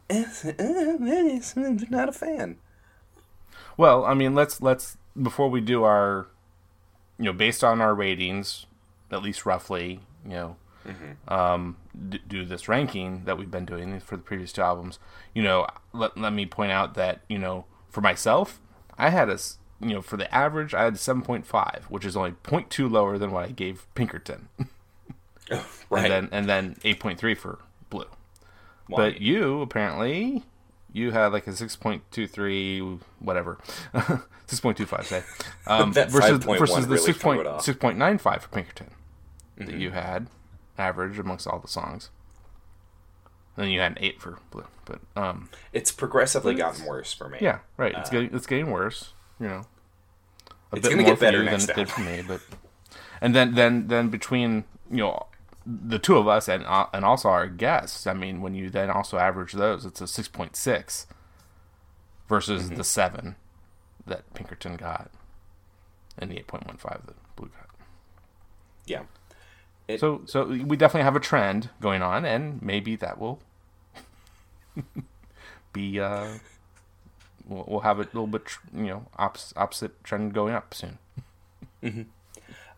eh, 0.08 0.24
eh, 0.46 1.40
I'm 1.56 1.78
not 1.90 2.08
a 2.08 2.12
fan. 2.12 2.58
well, 3.76 4.06
I 4.06 4.14
mean, 4.14 4.36
let's 4.36 4.62
let's 4.62 4.98
before 5.20 5.50
we 5.50 5.60
do 5.60 5.84
our, 5.84 6.28
you 7.18 7.26
know, 7.26 7.34
based 7.34 7.64
on 7.64 7.82
our 7.82 7.96
ratings, 7.96 8.68
at 9.12 9.24
least 9.24 9.48
roughly, 9.48 10.02
you 10.24 10.30
know, 10.32 10.56
um, 11.28 11.78
d- 12.10 12.22
do 12.28 12.46
this 12.46 12.68
ranking 12.68 13.24
that 13.26 13.36
we've 13.38 13.50
been 13.50 13.66
doing 13.66 14.00
for 14.00 14.16
the 14.16 14.22
previous 14.24 14.52
two 14.54 14.62
albums. 14.62 15.00
You 15.34 15.42
know, 15.42 15.66
let 15.92 16.16
let 16.16 16.34
me 16.34 16.46
point 16.46 16.72
out 16.72 16.94
that 16.94 17.22
you 17.28 17.40
know, 17.40 17.66
for 17.90 18.02
myself, 18.02 18.60
I 18.96 19.10
had 19.10 19.30
a 19.30 19.40
you 19.84 19.94
know 19.96 20.02
for 20.02 20.18
the 20.18 20.34
average, 20.34 20.74
I 20.74 20.84
had 20.84 20.98
seven 20.98 21.22
point 21.22 21.46
five, 21.46 21.86
which 21.90 22.06
is 22.06 22.16
only 22.18 22.32
0.2 22.44 22.90
lower 22.92 23.18
than 23.18 23.32
what 23.32 23.46
I 23.46 23.52
gave 23.52 23.86
Pinkerton, 23.96 24.50
Right. 25.90 26.06
and 26.06 26.12
then 26.12 26.30
and 26.32 26.50
then 26.50 26.78
eight 26.84 27.00
point 27.00 27.20
three 27.20 27.36
for 27.36 27.60
Blue. 27.90 28.06
Why? 28.88 28.98
But 29.12 29.22
you 29.22 29.62
apparently 29.62 30.44
you 30.92 31.12
had 31.12 31.28
like 31.34 31.48
a 31.48 31.56
six 31.56 31.76
point 31.76 32.04
two 32.12 32.28
three 32.28 32.80
whatever, 33.20 33.58
six 34.48 34.60
point 34.60 34.78
two 34.78 34.86
five 34.86 35.06
say, 35.08 35.24
um, 35.68 35.92
versus 35.94 36.20
5.1 36.46 36.60
versus 36.60 36.88
the 36.88 36.94
really 36.94 37.06
six 37.06 37.18
threw 37.18 37.32
it 37.32 37.36
point 37.36 37.48
off. 37.48 37.62
six 37.64 37.78
point 37.78 37.98
nine 37.98 38.18
five 38.18 38.44
for 38.44 38.50
Pinkerton 38.50 38.92
Mm-hmm. 39.60 39.66
that 39.72 39.80
you 39.80 39.92
had 39.92 40.28
average 40.80 41.20
amongst 41.20 41.46
all 41.46 41.60
the 41.60 41.68
songs. 41.68 42.10
Then 43.56 43.70
you 43.70 43.80
had 43.82 43.92
an 43.92 43.98
eight 44.02 44.20
for 44.20 44.40
Blue, 44.50 44.66
but 44.86 45.00
um, 45.16 45.50
it's 45.72 45.92
progressively 45.92 46.56
gotten 46.56 46.86
worse 46.86 47.14
for 47.14 47.30
me. 47.30 47.38
yeah, 47.40 47.60
right. 47.78 47.94
It's 47.96 48.10
getting 48.10 48.34
it's 48.34 48.48
getting 48.48 48.72
worse. 48.72 49.14
You 49.40 49.48
know, 49.48 49.62
a 50.74 50.78
It's 50.78 50.90
gonna 50.90 51.04
get 51.04 51.18
for 51.18 51.26
better 51.26 51.44
you 51.44 51.50
than 51.50 51.62
it 51.62 51.76
did 51.76 51.90
for 51.90 52.02
me, 52.02 52.22
but 52.28 52.42
and 53.22 53.34
then 53.36 53.54
then 53.56 53.88
then 53.88 54.10
between 54.10 54.66
you 54.92 54.98
know 54.98 55.28
the 55.66 55.98
two 56.00 56.18
of 56.18 56.28
us 56.28 56.48
and 56.50 56.66
uh, 56.66 56.88
and 56.94 57.06
also 57.06 57.30
our 57.30 57.48
guests. 57.48 58.06
I 58.08 58.14
mean, 58.14 58.42
when 58.42 58.54
you 58.56 58.70
then 58.70 58.90
also 58.90 59.18
average 59.18 59.54
those, 59.54 59.86
it's 59.86 60.02
a 60.02 60.08
six 60.08 60.28
point 60.28 60.56
six 60.56 61.08
versus 62.28 62.64
Mm-hmm. 62.66 62.76
the 62.76 62.84
seven 62.84 63.36
that 64.06 64.34
Pinkerton 64.34 64.76
got 64.76 65.10
and 66.18 66.30
the 66.32 66.38
eight 66.38 66.48
point 66.48 66.68
one 66.68 66.78
five 66.78 67.02
that 67.06 67.16
Blue 67.36 67.48
got. 67.50 67.70
Yeah. 68.86 69.04
It- 69.88 70.00
So 70.00 70.22
so 70.26 70.46
we 70.46 70.76
definitely 70.78 71.04
have 71.04 71.16
a 71.16 71.20
trend 71.22 71.70
going 71.82 72.02
on, 72.02 72.26
and 72.26 72.62
maybe 72.62 72.96
that 72.98 73.18
will 73.20 73.40
be 75.74 76.00
uh, 76.00 76.28
we'll, 77.48 77.66
we'll 77.68 77.80
have 77.82 78.00
a 78.00 78.04
little 78.04 78.28
bit 78.28 78.44
you 78.74 78.88
know 78.88 79.06
opposite, 79.18 79.58
opposite 79.58 80.04
trend 80.04 80.34
going 80.34 80.54
up 80.54 80.74
soon. 80.74 80.98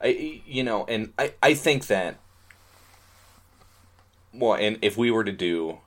I, 0.01 0.41
you 0.45 0.63
know, 0.63 0.85
and 0.85 1.13
I, 1.17 1.33
I 1.41 1.53
think 1.53 1.87
that, 1.87 2.17
well, 4.33 4.53
and 4.55 4.77
if 4.81 4.97
we 4.97 5.11
were 5.11 5.23
to 5.23 5.31
do 5.31 5.79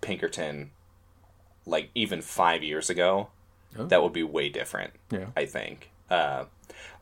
Pinkerton, 0.00 0.70
like 1.64 1.90
even 1.94 2.22
five 2.22 2.62
years 2.62 2.90
ago, 2.90 3.28
Oh. 3.78 3.84
that 3.86 4.02
would 4.02 4.12
be 4.14 4.22
way 4.22 4.48
different. 4.48 4.92
Yeah. 5.10 5.26
I 5.36 5.44
think. 5.44 5.90
Uh, 6.10 6.44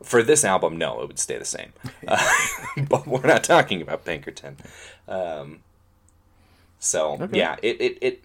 for 0.03 0.21
this 0.21 0.43
album, 0.43 0.77
no, 0.77 1.01
it 1.01 1.07
would 1.07 1.19
stay 1.19 1.37
the 1.37 1.45
same. 1.45 1.71
Uh, 2.07 2.83
but 2.89 3.07
we're 3.07 3.25
not 3.25 3.43
talking 3.43 3.81
about 3.81 4.03
Pinkerton. 4.05 4.57
Um, 5.07 5.59
so 6.79 7.13
Okay. 7.21 7.37
yeah, 7.37 7.55
it, 7.61 7.79
it 7.81 7.97
it 8.01 8.23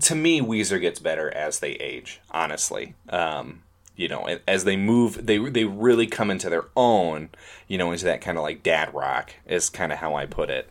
to 0.00 0.14
me, 0.14 0.40
Weezer 0.40 0.80
gets 0.80 0.98
better 0.98 1.32
as 1.34 1.58
they 1.60 1.72
age. 1.72 2.20
Honestly, 2.30 2.94
um, 3.08 3.62
you 3.96 4.08
know, 4.08 4.38
as 4.48 4.64
they 4.64 4.76
move, 4.76 5.26
they 5.26 5.38
they 5.38 5.64
really 5.64 6.06
come 6.06 6.30
into 6.30 6.50
their 6.50 6.66
own. 6.76 7.30
You 7.68 7.78
know, 7.78 7.92
into 7.92 8.04
that 8.06 8.20
kind 8.20 8.36
of 8.38 8.42
like 8.44 8.62
dad 8.62 8.92
rock 8.94 9.34
is 9.46 9.70
kind 9.70 9.92
of 9.92 9.98
how 9.98 10.14
I 10.14 10.26
put 10.26 10.50
it. 10.50 10.68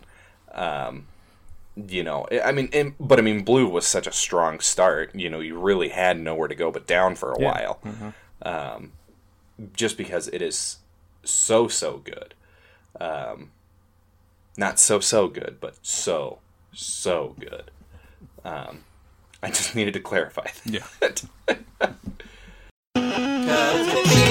Um, 0.53 1.07
you 1.75 2.03
know, 2.03 2.27
I 2.43 2.51
mean, 2.51 2.69
and, 2.71 2.93
but 2.99 3.17
I 3.17 3.23
mean, 3.23 3.43
Blue 3.43 3.67
was 3.67 3.87
such 3.87 4.05
a 4.05 4.11
strong 4.11 4.59
start. 4.59 5.15
You 5.15 5.29
know, 5.29 5.39
you 5.39 5.57
really 5.59 5.89
had 5.89 6.19
nowhere 6.19 6.47
to 6.47 6.55
go 6.55 6.71
but 6.71 6.85
down 6.85 7.15
for 7.15 7.31
a 7.31 7.39
Yeah. 7.39 7.51
while, 7.51 7.79
um, 8.43 8.91
just 9.73 9.97
because 9.97 10.27
it 10.27 10.41
is 10.41 10.77
so 11.23 11.67
so 11.67 11.97
good. 11.97 12.35
Um, 12.99 13.51
not 14.55 14.79
so 14.79 14.99
so 14.99 15.27
good, 15.27 15.57
but 15.59 15.75
so 15.81 16.39
so 16.73 17.35
good. 17.39 17.71
Um, 18.45 18.83
I 19.43 19.49
just 19.49 19.75
needed 19.75 19.93
to 19.95 19.99
clarify 19.99 20.47
that. 21.01 21.23
Cause 22.95 24.22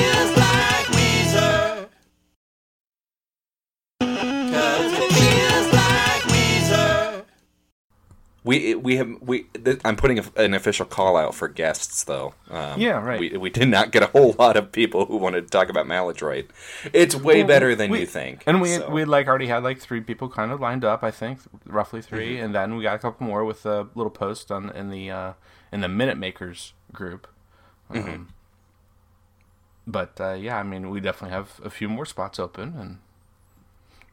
We 8.52 8.75
we 8.75 8.97
have 8.97 9.11
we. 9.21 9.44
Th- 9.64 9.80
I'm 9.85 9.97
putting 9.97 10.18
a, 10.18 10.25
an 10.37 10.54
official 10.54 10.87
call 10.87 11.16
out 11.16 11.35
for 11.35 11.49
guests 11.49 12.04
though. 12.04 12.35
Um, 12.50 12.80
Yeah, 12.80 13.02
right. 13.02 13.18
We, 13.21 13.37
we 13.37 13.50
did 13.50 13.68
not 13.68 13.90
get 13.92 14.02
a 14.02 14.06
whole 14.06 14.35
lot 14.38 14.56
of 14.56 14.71
people 14.73 15.06
who 15.06 15.16
wanted 15.16 15.42
to 15.42 15.49
talk 15.49 15.68
about 15.68 15.87
Maladroit. 15.87 16.47
It's 16.92 17.14
way 17.14 17.42
better 17.42 17.75
than 17.75 17.90
We- 17.90 18.00
you 18.00 18.06
think. 18.06 18.44
And 18.47 18.61
we 18.61 18.68
so- 18.76 18.90
we 18.90 19.04
like 19.04 19.26
already 19.28 19.47
had 19.49 19.62
like 19.62 19.78
three 19.80 20.00
people 20.00 20.28
kind 20.28 20.52
of 20.52 20.61
lined 20.61 20.85
up. 20.85 21.02
I 21.02 21.11
think 21.11 21.38
roughly 21.66 22.02
3 22.02 22.35
Mm-hmm. 22.37 22.44
and 22.44 22.54
then 22.54 22.76
we 22.76 22.82
got 22.82 22.94
a 22.97 22.99
couple 22.99 23.26
more 23.26 23.44
with 23.44 23.64
a 23.66 23.88
little 23.94 24.11
post 24.11 24.50
on 24.52 24.71
in 24.71 24.90
the 24.90 25.11
uh, 25.11 25.32
in 25.73 25.80
the 25.80 25.88
Minute 25.88 26.18
Makers 26.18 26.73
group. 26.92 27.26
Um, 27.90 27.97
Mm-hmm. 28.02 28.23
But 29.87 30.21
uh, 30.21 30.35
yeah, 30.35 30.59
I 30.59 30.62
mean, 30.62 30.90
we 30.90 31.00
definitely 31.00 31.35
have 31.35 31.61
a 31.64 31.71
few 31.71 31.88
more 31.88 32.06
spots 32.06 32.38
open, 32.38 32.75
and 32.78 32.99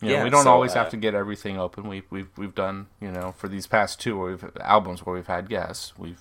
you 0.01 0.10
know, 0.10 0.13
Yeah, 0.15 0.24
we 0.24 0.29
don't 0.29 0.44
so, 0.44 0.51
always 0.51 0.72
uh, 0.72 0.79
have 0.79 0.89
to 0.91 0.98
get 0.98 1.13
everything 1.13 1.58
open. 1.60 1.88
We've 1.88 2.06
we've 2.10 2.29
we've 2.38 2.56
done 2.56 2.88
you 3.01 3.12
know 3.12 3.34
for 3.38 3.48
these 3.48 3.68
past 3.68 4.00
two 4.00 4.18
where 4.20 4.32
we've 4.32 4.46
albums 4.62 5.06
where 5.06 5.15
we've 5.15 5.27
had 5.27 5.50
guests. 5.50 5.94
We've 5.98 6.20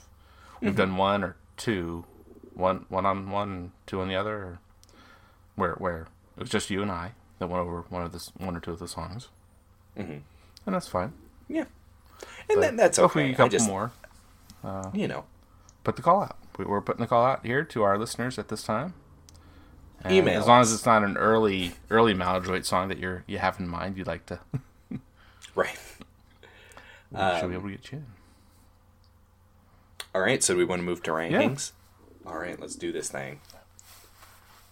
we've 0.60 0.70
Mm-hmm. 0.70 0.76
done 0.76 0.96
one 0.96 1.22
or 1.24 1.36
two, 1.56 2.04
one 2.54 2.84
one 2.88 3.06
on 3.06 3.30
one, 3.30 3.48
and 3.50 3.70
two 3.86 4.00
on 4.00 4.08
the 4.08 4.16
other. 4.16 4.34
Or 4.36 4.58
where 5.54 5.72
where 5.74 6.06
it 6.36 6.40
was 6.40 6.50
just 6.50 6.70
you 6.70 6.82
and 6.82 6.90
I 6.90 7.12
that 7.38 7.48
went 7.48 7.60
over 7.62 7.82
one 7.88 8.02
of 8.02 8.12
the 8.12 8.28
one 8.38 8.56
or 8.56 8.60
two 8.60 8.72
of 8.72 8.78
the 8.80 8.88
songs, 8.88 9.28
mm-hmm. 9.96 10.12
and 10.66 10.74
that's 10.74 10.88
fine. 10.88 11.12
yeah, 11.48 11.64
and 12.50 12.62
then 12.62 12.76
that's 12.76 12.98
hopefully 12.98 13.24
okay. 13.24 13.30
a 13.30 13.34
I 13.34 13.36
couple 13.36 13.50
just 13.50 13.66
more. 13.68 13.92
you 14.92 15.06
know 15.08 15.24
Put 15.84 15.96
the 15.96 16.02
call 16.02 16.22
out. 16.22 16.36
We- 16.58 16.64
We're 16.64 16.80
putting 16.80 17.00
the 17.00 17.06
call 17.06 17.24
out 17.24 17.46
here 17.46 17.62
to 17.64 17.82
our 17.84 17.96
listeners 17.96 18.38
at 18.38 18.48
this 18.48 18.62
time. 18.64 18.94
And 20.04 20.12
Email 20.14 20.40
as 20.40 20.46
long 20.46 20.60
as 20.60 20.72
it's 20.72 20.86
not 20.86 21.02
an 21.02 21.16
early 21.16 21.72
early 21.90 22.14
Maladroit 22.14 22.64
song 22.64 22.88
that 22.88 22.98
you're 22.98 23.24
you 23.26 23.38
have 23.38 23.58
in 23.58 23.66
mind, 23.68 23.96
you'd 23.96 24.06
like 24.06 24.26
to. 24.26 24.38
right. 25.54 25.78
we 27.10 27.18
Um, 27.18 27.40
should 27.40 27.48
be 27.48 27.54
able 27.54 27.64
to 27.68 27.70
get 27.76 27.92
you 27.92 27.98
in. 27.98 28.06
All 30.14 30.20
right, 30.22 30.42
so 30.42 30.54
do 30.54 30.58
we 30.58 30.64
want 30.64 30.80
to 30.80 30.84
move 30.84 31.02
to 31.04 31.10
rankings? 31.10 31.72
All 32.26 32.38
right, 32.38 32.58
let's 32.58 32.74
do 32.76 32.92
this 32.92 33.08
thing. 33.10 33.40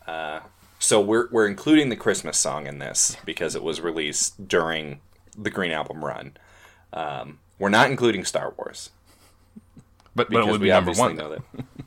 Uh, 0.06 0.40
so 0.78 1.00
we're 1.00 1.28
we're 1.30 1.46
including 1.46 1.88
the 1.88 1.96
Christmas 1.96 2.38
song 2.38 2.66
in 2.66 2.78
this 2.78 3.16
because 3.24 3.54
it 3.54 3.62
was 3.62 3.80
released 3.80 4.46
during 4.48 5.00
the 5.36 5.50
Green 5.50 5.72
Album 5.72 6.04
run. 6.04 6.36
Um, 6.92 7.40
we're 7.58 7.68
not 7.68 7.90
including 7.90 8.24
Star 8.24 8.54
Wars 8.56 8.90
But, 10.14 10.28
but 10.28 10.28
because 10.30 10.46
it 10.46 10.50
would 10.52 10.60
be 10.60 10.68
number 10.68 10.92
one. 10.92 11.16
know 11.16 11.30
that. 11.30 11.42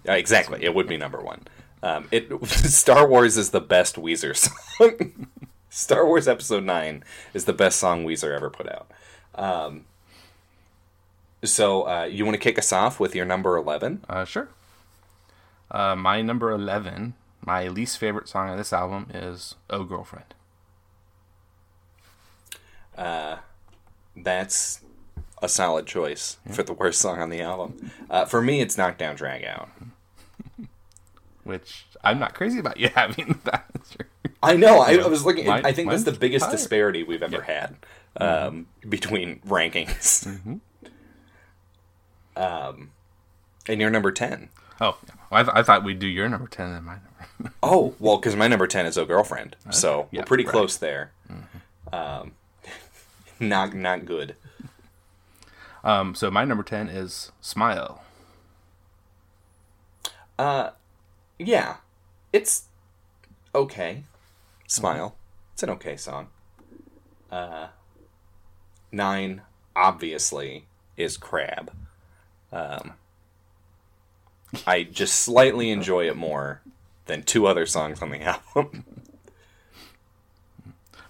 Yeah, 0.05 0.15
exactly, 0.15 0.63
it 0.63 0.73
would 0.73 0.87
be 0.87 0.97
number 0.97 1.21
one. 1.21 1.47
Um, 1.81 2.07
it 2.11 2.29
Star 2.47 3.07
Wars 3.07 3.37
is 3.37 3.51
the 3.51 3.61
best 3.61 3.95
Weezer 3.95 4.35
song. 4.35 5.27
Star 5.69 6.05
Wars 6.05 6.27
Episode 6.27 6.63
Nine 6.63 7.03
is 7.33 7.45
the 7.45 7.53
best 7.53 7.79
song 7.79 8.05
Weezer 8.05 8.35
ever 8.35 8.49
put 8.49 8.67
out. 8.69 8.91
Um, 9.35 9.85
so 11.43 11.87
uh, 11.87 12.03
you 12.03 12.25
want 12.25 12.35
to 12.35 12.39
kick 12.39 12.57
us 12.57 12.73
off 12.73 12.99
with 12.99 13.15
your 13.15 13.25
number 13.25 13.55
eleven? 13.55 14.03
Uh, 14.09 14.25
sure. 14.25 14.49
Uh, 15.71 15.95
my 15.95 16.21
number 16.21 16.51
eleven, 16.51 17.13
my 17.45 17.67
least 17.67 17.97
favorite 17.97 18.27
song 18.27 18.49
on 18.49 18.57
this 18.57 18.73
album 18.73 19.07
is 19.13 19.55
"Oh 19.69 19.83
Girlfriend." 19.83 20.33
That's 24.23 24.81
a 25.41 25.47
solid 25.49 25.85
choice 25.85 26.37
for 26.51 26.63
the 26.63 26.73
worst 26.73 26.99
song 26.99 27.19
on 27.19 27.29
the 27.29 27.41
album. 27.41 27.91
Uh, 28.09 28.25
for 28.25 28.41
me, 28.41 28.61
it's 28.61 28.77
Knockdown 28.77 29.15
Drag 29.15 29.43
Out. 29.45 29.69
Which 31.43 31.85
I'm 32.03 32.19
not 32.19 32.33
crazy 32.33 32.59
about 32.59 32.79
you 32.79 32.89
having 32.95 33.39
that. 33.45 33.69
I 34.41 34.55
know. 34.55 34.79
I, 34.79 34.91
Yeah. 34.91 35.03
I 35.03 35.07
was 35.07 35.25
looking. 35.25 35.45
Mine- 35.47 35.65
I 35.65 35.71
think 35.73 35.89
that's 35.89 36.03
the 36.03 36.11
biggest 36.11 36.45
higher. 36.45 36.55
disparity 36.55 37.03
we've 37.03 37.23
ever 37.23 37.41
had 37.41 37.75
um, 38.17 38.67
between 38.87 39.39
rankings. 39.47 40.59
um, 42.35 42.91
and 43.67 43.81
you're 43.81 43.89
number 43.89 44.11
ten. 44.11 44.49
oh, 44.81 44.97
yeah. 45.07 45.13
I, 45.31 45.43
th- 45.43 45.55
I 45.55 45.63
thought 45.63 45.83
we'd 45.83 45.99
do 45.99 46.07
your 46.07 46.29
number 46.29 46.47
ten 46.47 46.69
and 46.69 46.85
my 46.85 46.93
number. 46.93 47.05
Oh 47.63 47.95
well, 47.99 48.17
because 48.17 48.35
my 48.35 48.47
number 48.49 48.67
ten 48.67 48.85
is 48.85 48.97
a 48.97 49.05
Girlfriend," 49.05 49.55
so 49.71 50.07
yeah, 50.11 50.21
we're 50.21 50.25
pretty 50.25 50.43
right. 50.43 50.51
close 50.51 50.75
there. 50.77 51.11
Um, 51.93 52.33
not 53.39 53.73
not 53.73 54.05
good. 54.05 54.35
um, 55.85 56.15
so 56.15 56.29
my 56.29 56.43
number 56.43 56.63
ten 56.63 56.89
is 56.89 57.31
"Smile." 57.39 58.03
Uh, 60.37 60.71
yeah, 61.39 61.77
it's 62.31 62.65
okay. 63.55 64.03
Smile. 64.67 65.15
It's 65.53 65.63
an 65.63 65.69
okay 65.71 65.95
song. 65.97 66.27
Uh, 67.31 67.67
nine 68.91 69.41
obviously 69.75 70.65
is 70.97 71.17
Crab. 71.17 71.71
Um, 72.51 72.93
I 74.67 74.83
just 74.83 75.15
slightly 75.15 75.69
enjoy 75.71 76.07
it 76.07 76.15
more 76.17 76.61
than 77.05 77.23
two 77.23 77.47
other 77.47 77.65
songs 77.65 78.01
on 78.01 78.09
the 78.09 78.21
album. 78.55 78.83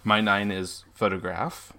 My 0.04 0.20
nine 0.20 0.50
is 0.50 0.84
"Photograph." 0.94 1.72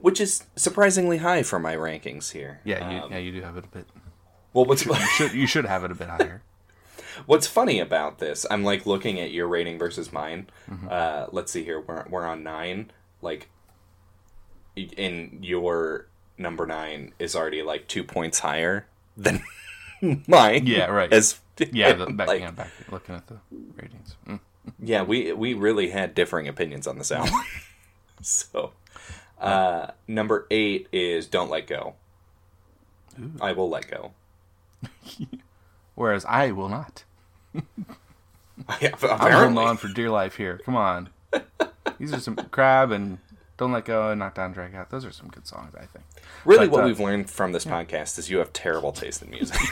which 0.00 0.20
is 0.20 0.44
surprisingly 0.56 1.18
high 1.18 1.42
for 1.42 1.58
my 1.58 1.74
rankings 1.74 2.30
here. 2.32 2.60
Yeah, 2.64 2.90
you, 2.90 3.02
Um, 3.02 3.10
yeah, 3.12 3.18
you 3.18 3.32
do 3.32 3.40
have 3.42 3.56
it 3.56 3.64
a 3.64 3.68
bit. 3.68 3.86
well, 4.52 4.64
what's 4.64 4.82
Should 5.16 5.32
you 5.32 5.46
should 5.46 5.64
have 5.64 5.84
it 5.84 5.90
a 5.90 5.94
bit 5.94 6.08
higher. 6.08 6.42
What's 7.26 7.46
funny 7.46 7.80
about 7.80 8.18
this? 8.18 8.46
I'm 8.50 8.64
like 8.64 8.86
looking 8.86 9.20
at 9.20 9.30
your 9.30 9.48
rating 9.48 9.78
versus 9.78 10.12
mine. 10.12 10.48
Mm-hmm. 10.70 10.88
Uh, 10.90 11.26
let's 11.32 11.52
see 11.52 11.64
here. 11.64 11.80
We're 11.80 12.04
we're 12.08 12.26
on 12.26 12.42
nine. 12.42 12.90
Like, 13.22 13.48
in 14.76 15.38
your 15.42 16.06
number 16.38 16.66
nine 16.66 17.12
is 17.18 17.36
already 17.36 17.62
like 17.62 17.86
two 17.86 18.02
points 18.02 18.38
higher 18.40 18.86
than 19.16 19.42
mine. 20.26 20.66
Yeah, 20.66 20.86
right. 20.86 21.12
As 21.12 21.40
Yeah, 21.58 21.92
the, 21.92 22.06
back, 22.12 22.28
like, 22.28 22.40
yeah, 22.40 22.50
back 22.50 22.70
looking 22.90 23.14
at 23.14 23.26
the 23.26 23.38
ratings. 23.76 24.16
Mm. 24.26 24.40
yeah, 24.78 25.02
we 25.02 25.32
we 25.32 25.54
really 25.54 25.90
had 25.90 26.14
differing 26.14 26.48
opinions 26.48 26.86
on 26.86 26.98
this 26.98 27.12
album. 27.12 27.34
so, 28.22 28.72
uh, 29.38 29.88
number 30.08 30.46
eight 30.50 30.88
is 30.92 31.26
"Don't 31.26 31.50
Let 31.50 31.66
Go." 31.66 31.94
I 33.40 33.52
will 33.52 33.68
let 33.68 33.90
go. 33.90 34.12
Whereas 35.94 36.24
I 36.24 36.52
will 36.52 36.68
not. 36.68 37.04
Yeah, 38.80 38.90
I'm 39.02 39.32
holding 39.32 39.58
on 39.58 39.76
for 39.78 39.88
dear 39.88 40.10
life 40.10 40.36
here. 40.36 40.60
Come 40.64 40.76
on. 40.76 41.08
these 41.98 42.12
are 42.12 42.20
some 42.20 42.36
crab 42.36 42.92
and 42.92 43.18
don't 43.56 43.72
let 43.72 43.84
go 43.86 44.10
and 44.10 44.18
knock 44.18 44.34
down 44.34 44.52
drag 44.52 44.74
out. 44.74 44.90
Those 44.90 45.04
are 45.04 45.10
some 45.10 45.28
good 45.28 45.46
songs, 45.46 45.74
I 45.74 45.86
think. 45.86 46.04
Really, 46.44 46.66
But, 46.68 46.72
what 46.72 46.84
uh, 46.84 46.86
we've 46.86 47.00
learned 47.00 47.30
from 47.30 47.52
this 47.52 47.64
podcast 47.64 48.18
is 48.18 48.28
you 48.30 48.38
have 48.38 48.52
terrible 48.52 48.92
taste 48.92 49.22
in 49.22 49.30
music. 49.30 49.58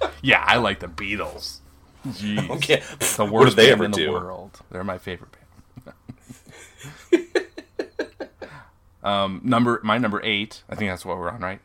Yeah, 0.22 0.42
I 0.46 0.56
like 0.56 0.80
the 0.80 0.86
Beatles. 0.88 1.58
Jeez. 2.08 2.48
okay, 2.50 2.82
The 3.16 3.24
worst 3.30 3.56
they 3.56 3.64
band 3.68 3.72
ever 3.72 3.84
in 3.84 3.90
the 3.92 3.96
do? 3.98 4.12
world. 4.12 4.60
They're 4.70 4.82
my 4.84 4.98
favorite 4.98 5.30
band. 7.12 7.26
um, 9.02 9.40
number 9.44 9.80
my 9.82 9.98
number 9.98 10.20
eight. 10.24 10.62
I 10.68 10.74
think 10.74 10.90
that's 10.90 11.04
what 11.04 11.18
we're 11.18 11.30
on, 11.30 11.40
right? 11.40 11.60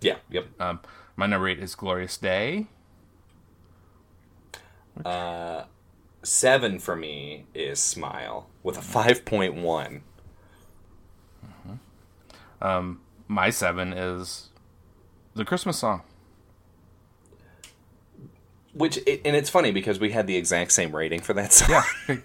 Yeah, 0.00 0.16
yep. 0.30 0.46
Um, 0.60 0.80
my 1.16 1.26
number 1.26 1.48
eight 1.48 1.58
is 1.58 1.74
"Glorious 1.74 2.16
Day." 2.16 2.66
Seven 6.24 6.78
for 6.78 6.94
me 6.96 7.46
is 7.54 7.80
Smile 7.80 8.48
with 8.62 8.78
a 8.78 8.82
five 8.82 9.24
point 9.24 9.54
one. 9.54 10.02
Um, 12.60 13.00
My 13.26 13.50
seven 13.50 13.92
is 13.92 14.50
the 15.34 15.44
Christmas 15.44 15.78
song. 15.78 16.02
Which 18.72 18.96
and 18.98 19.36
it's 19.36 19.50
funny 19.50 19.72
because 19.72 19.98
we 19.98 20.12
had 20.12 20.26
the 20.28 20.36
exact 20.36 20.72
same 20.72 20.94
rating 20.94 21.20
for 21.20 21.32
that 21.34 21.52
song. 21.52 21.82
Yeah, 22.08 22.16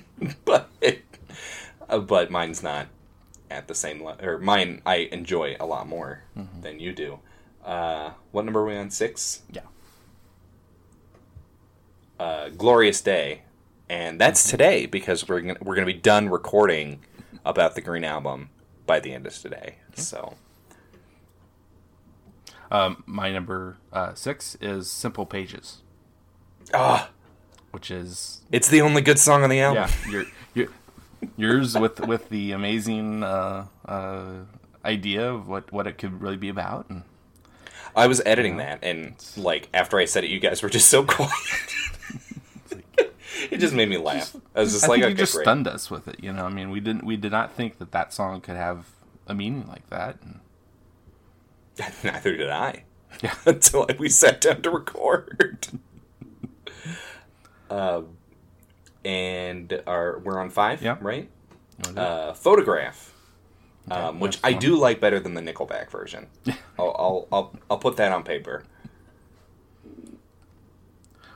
but 0.44 0.70
it, 0.80 1.02
uh, 1.88 1.98
but 1.98 2.30
mine's 2.30 2.62
not 2.62 2.86
at 3.50 3.68
the 3.68 3.74
same 3.74 4.02
level. 4.02 4.26
Or 4.26 4.38
mine, 4.38 4.80
I 4.86 5.08
enjoy 5.12 5.56
a 5.60 5.66
lot 5.66 5.86
more 5.86 6.22
than 6.62 6.80
you 6.80 6.92
do. 6.92 7.18
Uh, 7.64 8.12
what 8.32 8.44
number 8.46 8.60
are 8.60 8.66
we 8.66 8.76
on? 8.76 8.90
Six. 8.90 9.42
yeah. 9.52 9.62
Uh, 12.18 12.48
Glorious 12.50 13.00
Day, 13.00 13.42
and 13.88 14.20
that's 14.20 14.48
today 14.48 14.86
because 14.86 15.26
we're 15.28 15.40
gonna, 15.40 15.58
we're 15.60 15.74
gonna 15.74 15.86
be 15.86 15.92
done 15.92 16.28
recording 16.28 17.00
about 17.44 17.74
the 17.74 17.80
Green 17.80 18.04
Album 18.04 18.50
by 18.86 19.00
the 19.00 19.12
end 19.12 19.26
of 19.26 19.34
today. 19.36 19.76
So 19.94 20.34
Um, 22.70 23.02
my 23.06 23.30
number 23.32 23.76
uh, 23.92 24.14
six 24.14 24.56
is 24.60 24.90
"Simple 24.90 25.26
Pages," 25.26 25.82
ah, 26.72 27.10
which 27.72 27.90
is 27.90 28.42
it's 28.52 28.68
the 28.68 28.80
only 28.82 29.02
good 29.02 29.18
song 29.18 29.42
on 29.42 29.50
the 29.50 29.60
album. 29.60 29.82
yeah, 30.04 30.10
your, 30.10 30.24
your, 30.54 30.68
yours 31.36 31.76
with 31.76 32.00
with 32.06 32.28
the 32.28 32.52
amazing 32.52 33.24
uh, 33.24 33.66
uh, 33.84 34.24
idea 34.84 35.28
of 35.32 35.48
what 35.48 35.72
what 35.72 35.86
it 35.88 35.98
could 35.98 36.22
really 36.22 36.36
be 36.38 36.48
about. 36.48 36.88
And 36.88 37.02
I 37.96 38.06
was 38.06 38.22
editing 38.24 38.56
that, 38.58 38.78
and 38.82 39.16
like 39.36 39.68
after 39.74 39.98
I 39.98 40.04
said 40.06 40.22
it, 40.24 40.30
you 40.30 40.38
guys 40.40 40.62
were 40.62 40.70
just 40.70 40.88
so 40.88 41.04
quiet. 41.16 41.32
It 43.50 43.58
just 43.58 43.74
made 43.74 43.88
me 43.88 43.96
laugh. 43.98 44.34
I 44.54 44.60
was 44.60 44.72
just 44.72 44.84
I 44.84 44.88
like, 44.88 44.96
think 44.96 45.04
okay, 45.04 45.10
you 45.12 45.16
just 45.16 45.34
great. 45.34 45.44
stunned 45.44 45.66
us 45.68 45.90
with 45.90 46.08
it. 46.08 46.16
You 46.22 46.32
know, 46.32 46.44
I 46.44 46.48
mean, 46.50 46.70
we 46.70 46.80
didn't 46.80 47.04
we 47.04 47.16
did 47.16 47.32
not 47.32 47.52
think 47.52 47.78
that 47.78 47.92
that 47.92 48.12
song 48.12 48.40
could 48.40 48.56
have 48.56 48.86
a 49.26 49.34
meaning 49.34 49.66
like 49.68 49.88
that. 49.90 50.18
And 50.22 50.40
Neither 52.04 52.36
did 52.36 52.50
I. 52.50 52.84
Yeah. 53.22 53.34
Until 53.46 53.86
we 53.98 54.08
sat 54.08 54.40
down 54.40 54.62
to 54.62 54.70
record. 54.70 55.68
um, 57.70 58.16
and 59.04 59.82
our 59.86 60.18
we're 60.20 60.38
on 60.38 60.50
five, 60.50 60.82
Yeah. 60.82 60.96
right? 61.00 61.28
you 61.78 61.94
wanna 61.94 61.94
do 61.94 62.00
it? 62.00 62.04
Uh, 62.04 62.32
photograph, 62.34 63.12
um, 63.90 64.20
which 64.20 64.38
I 64.44 64.52
do 64.52 64.76
like 64.78 65.00
better 65.00 65.18
than 65.18 65.34
the 65.34 65.40
Nickelback 65.40 65.90
version. 65.90 66.26
I'll, 66.78 66.94
I'll 66.98 67.28
I'll 67.32 67.56
I'll 67.70 67.78
put 67.78 67.96
that 67.96 68.12
on 68.12 68.22
paper. 68.22 68.64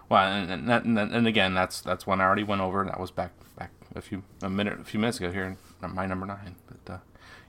Well, 0.08 0.22
and, 0.32 0.50
and, 0.50 0.68
that- 0.68 0.84
and, 0.84 0.98
and 0.98 1.26
again, 1.26 1.54
that's 1.54 1.80
that's 1.80 2.06
one 2.06 2.20
I 2.20 2.24
already 2.24 2.44
went 2.44 2.60
over. 2.60 2.84
That 2.84 2.98
was 3.00 3.10
back 3.10 3.32
back 3.58 3.70
a 3.94 4.00
few 4.00 4.22
a 4.42 4.48
minute 4.50 4.80
a 4.80 4.84
few 4.84 5.00
minutes 5.00 5.18
ago 5.18 5.30
here. 5.32 5.56
My 5.80 6.06
number 6.06 6.26
nine, 6.26 6.56
but 6.68 6.94
uh, 6.94 6.98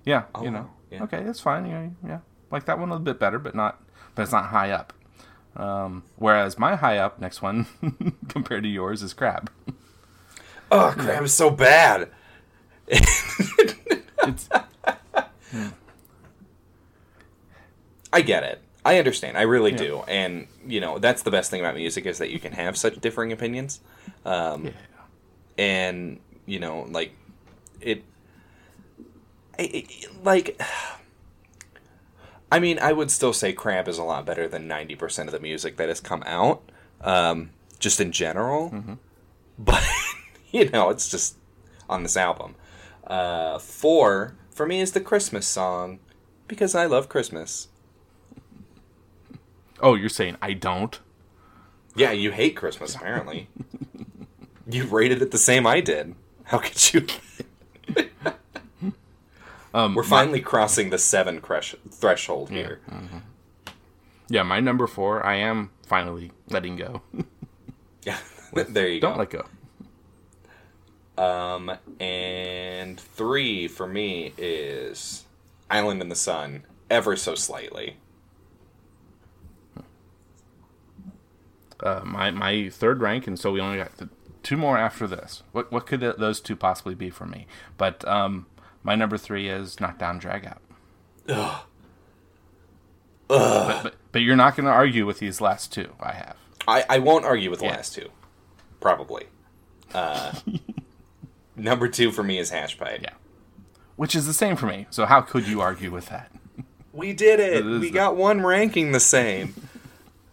yeah, 0.05 0.23
you 0.41 0.51
know. 0.51 0.69
Yeah. 0.91 1.03
okay, 1.03 1.23
that's 1.23 1.39
fine. 1.39 1.65
Yeah, 1.67 1.87
yeah, 2.05 2.19
like 2.51 2.65
that 2.65 2.79
one 2.79 2.89
a 2.89 2.93
little 2.93 3.05
bit 3.05 3.19
better, 3.19 3.39
but 3.39 3.55
not, 3.55 3.81
but 4.15 4.21
it's 4.23 4.31
not 4.31 4.45
high 4.47 4.71
up. 4.71 4.93
Um, 5.55 6.03
whereas 6.17 6.57
my 6.59 6.75
high 6.75 6.97
up 6.99 7.19
next 7.19 7.41
one 7.41 7.65
compared 8.29 8.63
to 8.63 8.69
yours 8.69 9.01
is 9.03 9.13
crab. 9.13 9.51
Oh, 10.69 10.93
crap 10.97 11.23
is 11.23 11.33
so 11.33 11.49
bad. 11.49 12.09
It's 12.89 14.49
I 18.11 18.21
get 18.21 18.43
it. 18.43 18.61
I 18.85 18.97
understand. 18.99 19.37
I 19.37 19.41
really 19.41 19.71
do. 19.71 20.03
And 20.07 20.47
you 20.65 20.79
know, 20.79 20.97
that's 20.99 21.23
the 21.23 21.31
best 21.31 21.51
thing 21.51 21.59
about 21.59 21.75
music 21.75 22.05
is 22.05 22.17
that 22.19 22.29
you 22.29 22.39
can 22.39 22.53
have 22.53 22.77
such 22.77 22.95
differing 23.01 23.31
opinions. 23.33 23.79
Um, 24.25 24.65
yeah. 24.67 24.71
and 25.57 26.19
you 26.45 26.59
know 26.59 26.85
like 26.89 27.11
it, 27.81 28.03
it, 29.57 29.63
it- 29.91 30.23
like 30.23 30.61
i 32.51 32.59
mean 32.59 32.79
i 32.79 32.93
would 32.93 33.11
still 33.11 33.33
say 33.33 33.51
crab 33.53 33.87
is 33.87 33.97
a 33.97 34.03
lot 34.03 34.25
better 34.25 34.47
than 34.47 34.67
90% 34.67 35.25
of 35.25 35.31
the 35.31 35.39
music 35.39 35.77
that 35.77 35.89
has 35.89 35.99
come 35.99 36.23
out 36.25 36.61
um, 37.01 37.49
just 37.79 37.99
in 37.99 38.11
general 38.11 38.97
but 39.59 39.83
you 40.51 40.69
know 40.69 40.89
it's 40.89 41.09
just 41.09 41.35
on 41.89 42.03
this 42.03 42.15
album 42.17 42.55
uh, 43.05 43.59
four 43.59 44.35
for 44.51 44.65
me 44.65 44.79
is 44.81 44.93
the 44.93 45.01
christmas 45.01 45.45
song 45.45 45.99
because 46.47 46.73
i 46.75 46.85
love 46.85 47.09
christmas 47.09 47.67
Oh, 49.81 49.95
you're 49.95 50.09
saying 50.09 50.37
I 50.41 50.53
don't? 50.53 50.99
yeah 51.95 52.11
you 52.11 52.31
hate 52.31 52.55
christmas 52.55 52.93
apparently 52.95 53.49
you 54.69 54.83
rated 54.85 55.19
it 55.21 55.31
the 55.31 55.37
same 55.37 55.65
i 55.65 55.81
did 55.81 56.13
how 56.43 56.59
could 56.59 56.93
you 56.93 57.07
Um, 59.73 59.93
We're 59.95 60.03
finally 60.03 60.39
crossing 60.41 60.89
the 60.89 60.97
seven 60.97 61.39
crush 61.41 61.75
threshold 61.91 62.49
here. 62.49 62.79
yeah, 64.27 64.41
my 64.41 64.59
number 64.59 64.87
four. 64.87 65.23
I 65.23 65.35
am 65.35 65.69
finally 65.85 66.31
letting 66.49 66.77
go. 66.77 67.01
Yeah, 68.03 68.17
there 68.53 68.87
you 68.87 69.01
don't 69.01 69.13
go. 69.13 69.19
let 69.19 69.29
go. 71.17 71.21
Um, 71.23 71.71
and 71.99 72.99
three 72.99 73.67
for 73.67 73.85
me 73.85 74.33
is 74.37 75.25
Island 75.69 76.01
in 76.01 76.09
the 76.09 76.15
Sun, 76.15 76.63
ever 76.89 77.15
so 77.17 77.35
slightly. 77.35 77.97
Uh, 81.87 82.01
my 82.05 82.31
my 82.31 82.69
third 82.69 83.01
rank, 83.01 83.27
and 83.27 83.39
so 83.39 83.51
we 83.51 83.59
only 83.61 83.77
got 83.77 83.97
th- 83.97 84.09
two 84.43 84.57
more 84.57 84.77
after 84.77 85.07
this. 85.07 85.43
What 85.51 85.71
what 85.71 85.85
could 85.87 86.01
th- 86.01 86.17
those 86.17 86.39
two 86.41 86.55
possibly 86.55 86.95
be 86.95 87.09
for 87.09 87.25
me? 87.25 87.47
But 87.77 88.07
um, 88.07 88.45
my 88.83 88.95
number 88.95 89.17
three 89.17 89.47
is 89.49 89.79
Knockdown 89.79 90.19
Drag 90.19 90.45
Out. 90.45 90.61
But, 93.27 93.83
but 93.83 93.95
but 94.11 94.21
you're 94.21 94.35
not 94.37 94.55
going 94.55 94.65
to 94.65 94.71
argue 94.71 95.05
with 95.05 95.19
these 95.19 95.41
last 95.41 95.73
two. 95.73 95.93
I 95.99 96.13
have. 96.13 96.35
I, 96.67 96.83
I 96.89 96.99
won't 96.99 97.25
argue 97.25 97.49
with 97.49 97.59
the 97.59 97.65
Yeah. 97.65 97.71
last 97.75 97.93
two, 97.95 98.09
probably. 98.79 99.25
Uh, 99.93 100.33
number 101.55 101.87
two 101.87 102.11
for 102.11 102.23
me 102.23 102.39
is 102.39 102.49
Hash 102.49 102.77
Pipe. 102.77 103.01
Yeah. 103.03 103.13
Which 103.95 104.15
is 104.15 104.27
the 104.27 104.33
same 104.33 104.55
for 104.55 104.65
me. 104.67 104.85
So 104.89 105.05
how 105.05 105.21
could 105.21 105.47
you 105.47 105.59
argue 105.61 105.91
with 105.91 106.07
that? 106.07 106.31
We 106.93 107.13
did 107.13 107.39
it. 107.39 107.63
We 107.65 107.79
the- 107.79 107.91
got 107.91 108.15
one 108.15 108.41
ranking 108.45 108.91
the 108.91 108.99
same. 108.99 109.53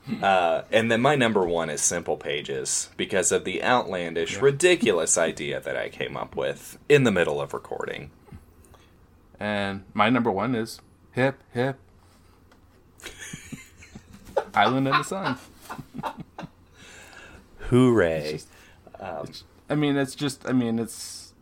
uh, 0.22 0.62
and 0.70 0.90
then 0.90 1.00
my 1.00 1.14
number 1.14 1.44
one 1.44 1.70
is 1.70 1.80
Simple 1.80 2.16
Pages 2.16 2.90
because 2.96 3.32
of 3.32 3.44
the 3.44 3.62
outlandish, 3.62 4.38
ridiculous 4.40 5.16
idea 5.16 5.60
that 5.60 5.76
I 5.76 5.88
came 5.88 6.16
up 6.16 6.36
with 6.36 6.78
in 6.88 7.04
the 7.04 7.10
middle 7.12 7.40
of 7.40 7.54
recording. 7.54 8.10
And 9.40 9.84
my 9.94 10.10
number 10.10 10.30
one 10.30 10.54
is 10.54 10.80
Hip 11.12 11.42
Hip. 11.52 11.78
Island 14.54 14.88
in 14.88 14.94
the 14.94 15.02
Sun. 15.02 15.38
Hooray! 17.70 18.40
I 19.68 19.74
mean, 19.74 19.96
it's 19.96 20.14
just. 20.14 20.46
I 20.46 20.52
mean, 20.52 20.78
it's. 20.78 21.32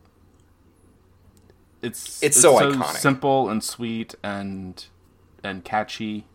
It's 1.83 2.23
It's 2.23 2.41
so 2.41 2.55
iconic. 2.55 2.97
simple 2.97 3.49
and 3.49 3.63
sweet 3.63 4.15
and 4.23 4.85
and 5.43 5.65
catchy. 5.65 6.27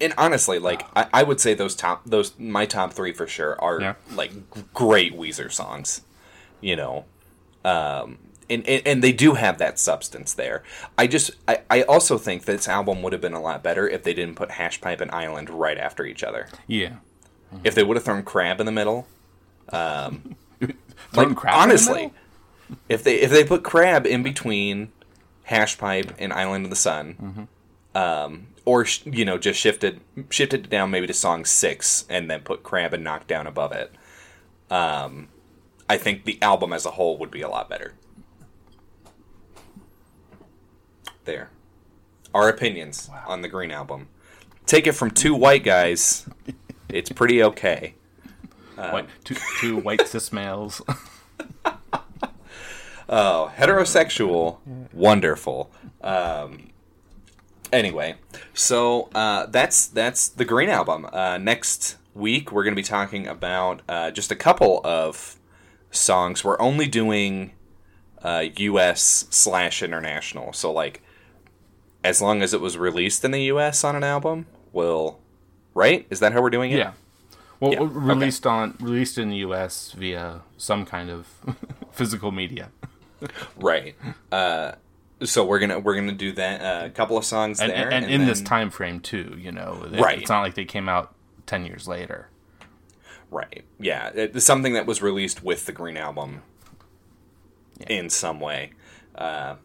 And 0.00 0.12
honestly, 0.18 0.58
like 0.58 0.82
I, 0.96 1.06
I 1.12 1.22
would 1.22 1.40
say 1.40 1.54
those 1.54 1.74
top 1.74 2.02
those 2.04 2.38
my 2.38 2.66
top 2.66 2.92
three 2.92 3.12
for 3.12 3.26
sure 3.26 3.60
are 3.62 3.80
Yeah. 3.80 3.94
like 4.14 4.32
great 4.74 5.16
Weezer 5.16 5.50
songs, 5.52 6.02
you 6.60 6.76
know, 6.76 7.04
um, 7.64 8.18
and, 8.50 8.66
and 8.68 8.82
and 8.86 9.02
they 9.04 9.12
do 9.12 9.34
have 9.34 9.58
that 9.58 9.78
substance 9.78 10.34
there. 10.34 10.62
I 10.98 11.06
just 11.06 11.30
I, 11.48 11.60
I 11.70 11.82
also 11.82 12.18
think 12.18 12.44
this 12.44 12.68
album 12.68 13.02
would 13.02 13.12
have 13.12 13.22
been 13.22 13.32
a 13.34 13.40
lot 13.40 13.62
better 13.62 13.88
if 13.88 14.02
they 14.02 14.14
didn't 14.14 14.34
put 14.36 14.50
Hash 14.52 14.80
Pipe 14.80 15.00
and 15.00 15.10
Island 15.10 15.48
right 15.50 15.78
after 15.78 16.04
each 16.04 16.22
other. 16.22 16.48
Yeah. 16.66 16.96
If 17.62 17.74
they 17.74 17.84
would 17.84 17.96
have 17.96 18.04
thrown 18.04 18.22
Crab 18.24 18.58
in 18.60 18.66
the 18.66 18.72
middle, 18.72 19.06
Throwing 19.68 21.34
like 21.34 21.40
the 21.42 21.50
honestly, 21.52 21.94
middle? 22.02 22.14
if 22.88 23.04
they 23.04 23.16
if 23.20 23.30
they 23.30 23.44
put 23.44 23.62
Crab 23.62 24.06
in 24.06 24.22
between 24.22 24.90
Hash 25.44 25.78
Pipe 25.78 26.12
and 26.18 26.32
Island 26.32 26.64
of 26.64 26.70
the 26.70 26.76
Sun, 26.76 27.48
um, 27.94 28.46
or 28.64 28.86
you 29.04 29.24
know 29.24 29.38
just 29.38 29.58
shifted 29.58 30.00
shifted 30.30 30.66
it 30.66 30.70
down 30.70 30.90
maybe 30.90 31.06
to 31.06 31.12
song 31.12 31.44
six 31.44 32.04
and 32.08 32.30
then 32.30 32.40
put 32.40 32.62
Crab 32.62 32.94
and 32.94 33.04
Knockdown 33.04 33.46
above 33.46 33.72
it, 33.72 33.92
um, 34.70 35.28
I 35.88 35.96
think 35.96 36.24
the 36.24 36.40
album 36.42 36.72
as 36.72 36.86
a 36.86 36.92
whole 36.92 37.18
would 37.18 37.30
be 37.30 37.42
a 37.42 37.48
lot 37.48 37.68
better. 37.68 37.94
There. 41.24 41.50
Our 42.34 42.48
opinions 42.48 43.08
on 43.26 43.42
the 43.42 43.48
Green 43.48 43.70
Album. 43.70 44.08
Take 44.66 44.86
it 44.86 44.92
from 44.92 45.10
two 45.10 45.34
white 45.34 45.62
guys. 45.62 46.28
It's 46.88 47.10
pretty 47.12 47.42
okay. 47.42 47.94
white, 48.76 49.08
two, 49.22 49.36
two 49.60 49.76
white 49.76 50.06
cis 50.08 50.32
males. 50.32 50.82
Oh, 53.08 53.52
heterosexual, 53.56 54.58
wonderful. 54.92 55.70
Um, 56.00 56.70
anyway, 57.74 58.16
so 58.54 59.08
uh, 59.14 59.46
that's 59.46 59.86
that's 59.86 60.28
the 60.28 60.44
Green 60.44 60.68
Album. 60.70 61.06
Uh, 61.12 61.38
next 61.38 61.96
week 62.14 62.52
we're 62.52 62.64
going 62.64 62.74
to 62.74 62.80
be 62.80 62.86
talking 62.86 63.26
about 63.26 63.82
uh, 63.88 64.10
just 64.10 64.30
a 64.30 64.36
couple 64.36 64.80
of 64.84 65.36
songs. 65.90 66.44
We're 66.44 66.60
only 66.60 66.86
doing 66.86 67.52
uh, 68.22 68.46
U.S. 68.56 69.26
slash 69.30 69.82
international. 69.82 70.52
So 70.52 70.72
like, 70.72 71.02
as 72.02 72.22
long 72.22 72.42
as 72.42 72.54
it 72.54 72.60
was 72.60 72.78
released 72.78 73.24
in 73.24 73.30
the 73.32 73.42
U.S. 73.44 73.84
on 73.84 73.96
an 73.96 74.04
album, 74.04 74.46
we'll 74.72 75.18
right. 75.74 76.06
Is 76.10 76.20
that 76.20 76.32
how 76.32 76.40
we're 76.40 76.50
doing 76.50 76.70
it? 76.72 76.78
yeah. 76.78 76.92
Well, 77.60 77.72
Yeah, 77.72 77.78
released 77.82 78.46
on 78.46 78.76
released 78.80 79.16
in 79.16 79.30
the 79.30 79.36
U.S. 79.36 79.92
via 79.92 80.42
some 80.56 80.84
kind 80.84 81.08
of 81.08 81.28
physical 81.92 82.32
media, 82.32 82.70
Right. 83.56 83.94
Uh, 84.32 84.72
so 85.24 85.44
we're 85.44 85.58
gonna 85.58 85.78
we're 85.78 85.94
gonna 85.94 86.12
do 86.12 86.32
that. 86.32 86.60
uh, 86.60 86.86
A 86.86 86.90
couple 86.90 87.16
of 87.18 87.24
songs 87.24 87.60
and, 87.60 87.70
there, 87.70 87.92
and, 87.92 88.06
in 88.10 88.26
this 88.26 88.40
time 88.40 88.70
frame 88.70 89.00
too. 89.00 89.36
You 89.38 89.52
know, 89.52 89.86
It- 89.92 90.00
Right. 90.00 90.18
It's 90.20 90.30
not 90.30 90.40
like 90.42 90.54
they 90.54 90.64
came 90.64 90.88
out 90.88 91.14
ten 91.46 91.64
years 91.64 91.86
later. 91.88 92.28
Right. 93.30 93.64
Yeah. 93.80 94.10
It's 94.14 94.44
something 94.44 94.74
that 94.74 94.86
was 94.86 95.02
released 95.02 95.42
with 95.42 95.66
the 95.66 95.72
Green 95.72 95.96
Album 95.96 96.42
in 97.88 98.08
some 98.10 98.38
way. 98.40 98.70
Uh, 99.14 99.56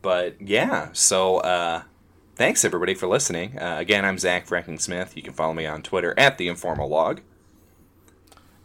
but 0.00 0.40
yeah, 0.40 0.88
so 0.92 1.36
uh, 1.38 1.82
thanks 2.34 2.64
everybody 2.64 2.94
for 2.94 3.06
listening. 3.06 3.58
Uh, 3.58 3.76
again, 3.78 4.04
I'm 4.04 4.18
Zach 4.18 4.46
Fracking 4.48 4.80
Smith. 4.80 5.16
You 5.16 5.22
can 5.22 5.32
follow 5.32 5.54
me 5.54 5.64
on 5.66 5.82
Twitter 5.82 6.14
at 6.18 6.38
the 6.38 6.48
Informal 6.48 6.88
Log. 6.88 7.20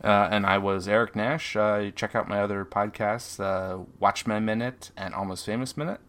Uh, 0.07 0.29
and 0.31 0.45
I 0.45 0.57
was 0.57 0.87
Eric 0.87 1.17
Nash. 1.17 1.57
Uh, 1.57 1.91
check 1.91 2.15
out 2.15 2.29
my 2.29 2.41
other 2.41 2.63
podcasts, 2.63 3.41
uh, 3.41 3.83
Watchmen 3.99 4.45
Minute 4.45 4.91
and 4.95 5.13
Almost 5.13 5.45
Famous 5.45 5.75
Minute. 5.75 5.99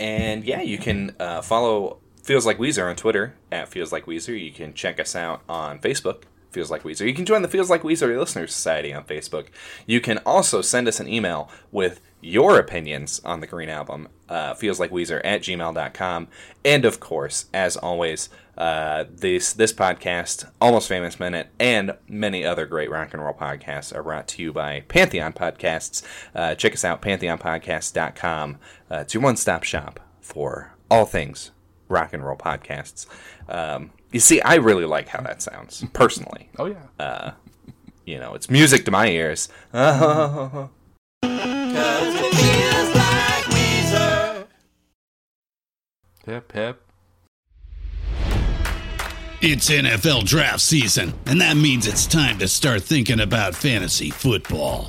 And 0.00 0.44
yeah, 0.44 0.62
you 0.62 0.78
can 0.78 1.14
uh, 1.20 1.42
follow 1.42 1.98
Feels 2.24 2.44
Like 2.44 2.58
Weezer 2.58 2.90
on 2.90 2.96
Twitter 2.96 3.36
at 3.52 3.68
Feels 3.68 3.92
Like 3.92 4.06
Weezer. 4.06 4.38
You 4.38 4.50
can 4.50 4.74
check 4.74 4.98
us 4.98 5.14
out 5.14 5.42
on 5.48 5.78
Facebook, 5.78 6.24
Feels 6.50 6.72
Like 6.72 6.82
Weezer. 6.82 7.06
You 7.06 7.14
can 7.14 7.24
join 7.24 7.42
the 7.42 7.48
Feels 7.48 7.70
Like 7.70 7.82
Weezer 7.82 8.18
Listener 8.18 8.48
Society 8.48 8.92
on 8.92 9.04
Facebook. 9.04 9.46
You 9.86 10.00
can 10.00 10.18
also 10.26 10.60
send 10.60 10.88
us 10.88 10.98
an 10.98 11.08
email 11.08 11.48
with 11.70 12.00
your 12.24 12.58
opinions 12.58 13.20
on 13.24 13.40
the 13.40 13.46
Green 13.46 13.68
Album, 13.68 14.08
uh, 14.28 14.54
Feels 14.54 14.80
Like 14.80 14.90
Weezer 14.90 15.20
at 15.24 15.42
gmail.com. 15.42 16.28
And 16.64 16.84
of 16.84 16.98
course, 17.00 17.46
as 17.52 17.76
always, 17.76 18.28
uh, 18.56 19.04
this 19.10 19.52
this 19.52 19.72
podcast, 19.72 20.48
Almost 20.60 20.88
Famous 20.88 21.20
Minute, 21.20 21.48
and 21.58 21.96
many 22.08 22.44
other 22.44 22.66
great 22.66 22.90
rock 22.90 23.12
and 23.12 23.22
roll 23.22 23.34
podcasts 23.34 23.94
are 23.94 24.02
brought 24.02 24.28
to 24.28 24.42
you 24.42 24.52
by 24.52 24.80
Pantheon 24.88 25.32
Podcasts. 25.32 26.02
Uh, 26.34 26.54
check 26.54 26.72
us 26.72 26.84
out, 26.84 27.02
pantheonpodcast.com. 27.02 28.58
Uh, 28.90 28.96
it's 28.96 29.14
your 29.14 29.22
one 29.22 29.36
stop 29.36 29.62
shop 29.64 30.00
for 30.20 30.74
all 30.90 31.04
things 31.04 31.50
rock 31.88 32.12
and 32.14 32.24
roll 32.24 32.36
podcasts. 32.36 33.06
Um, 33.48 33.90
you 34.10 34.20
see, 34.20 34.40
I 34.40 34.54
really 34.54 34.86
like 34.86 35.08
how 35.08 35.20
that 35.22 35.42
sounds, 35.42 35.84
personally. 35.92 36.48
Oh 36.58 36.66
yeah. 36.66 37.32
You 38.06 38.18
know, 38.18 38.34
it's 38.34 38.50
music 38.50 38.84
to 38.84 38.90
my 38.90 39.08
ears. 39.08 39.48
Cause 41.74 42.14
it 42.14 42.34
feels 42.34 42.94
like 42.94 43.44
Weezer. 43.46 44.46
It's 49.40 49.68
NFL 49.68 50.24
draft 50.24 50.60
season, 50.60 51.12
and 51.26 51.40
that 51.40 51.56
means 51.56 51.88
it's 51.88 52.06
time 52.06 52.38
to 52.38 52.46
start 52.46 52.84
thinking 52.84 53.18
about 53.18 53.56
fantasy 53.56 54.10
football. 54.10 54.88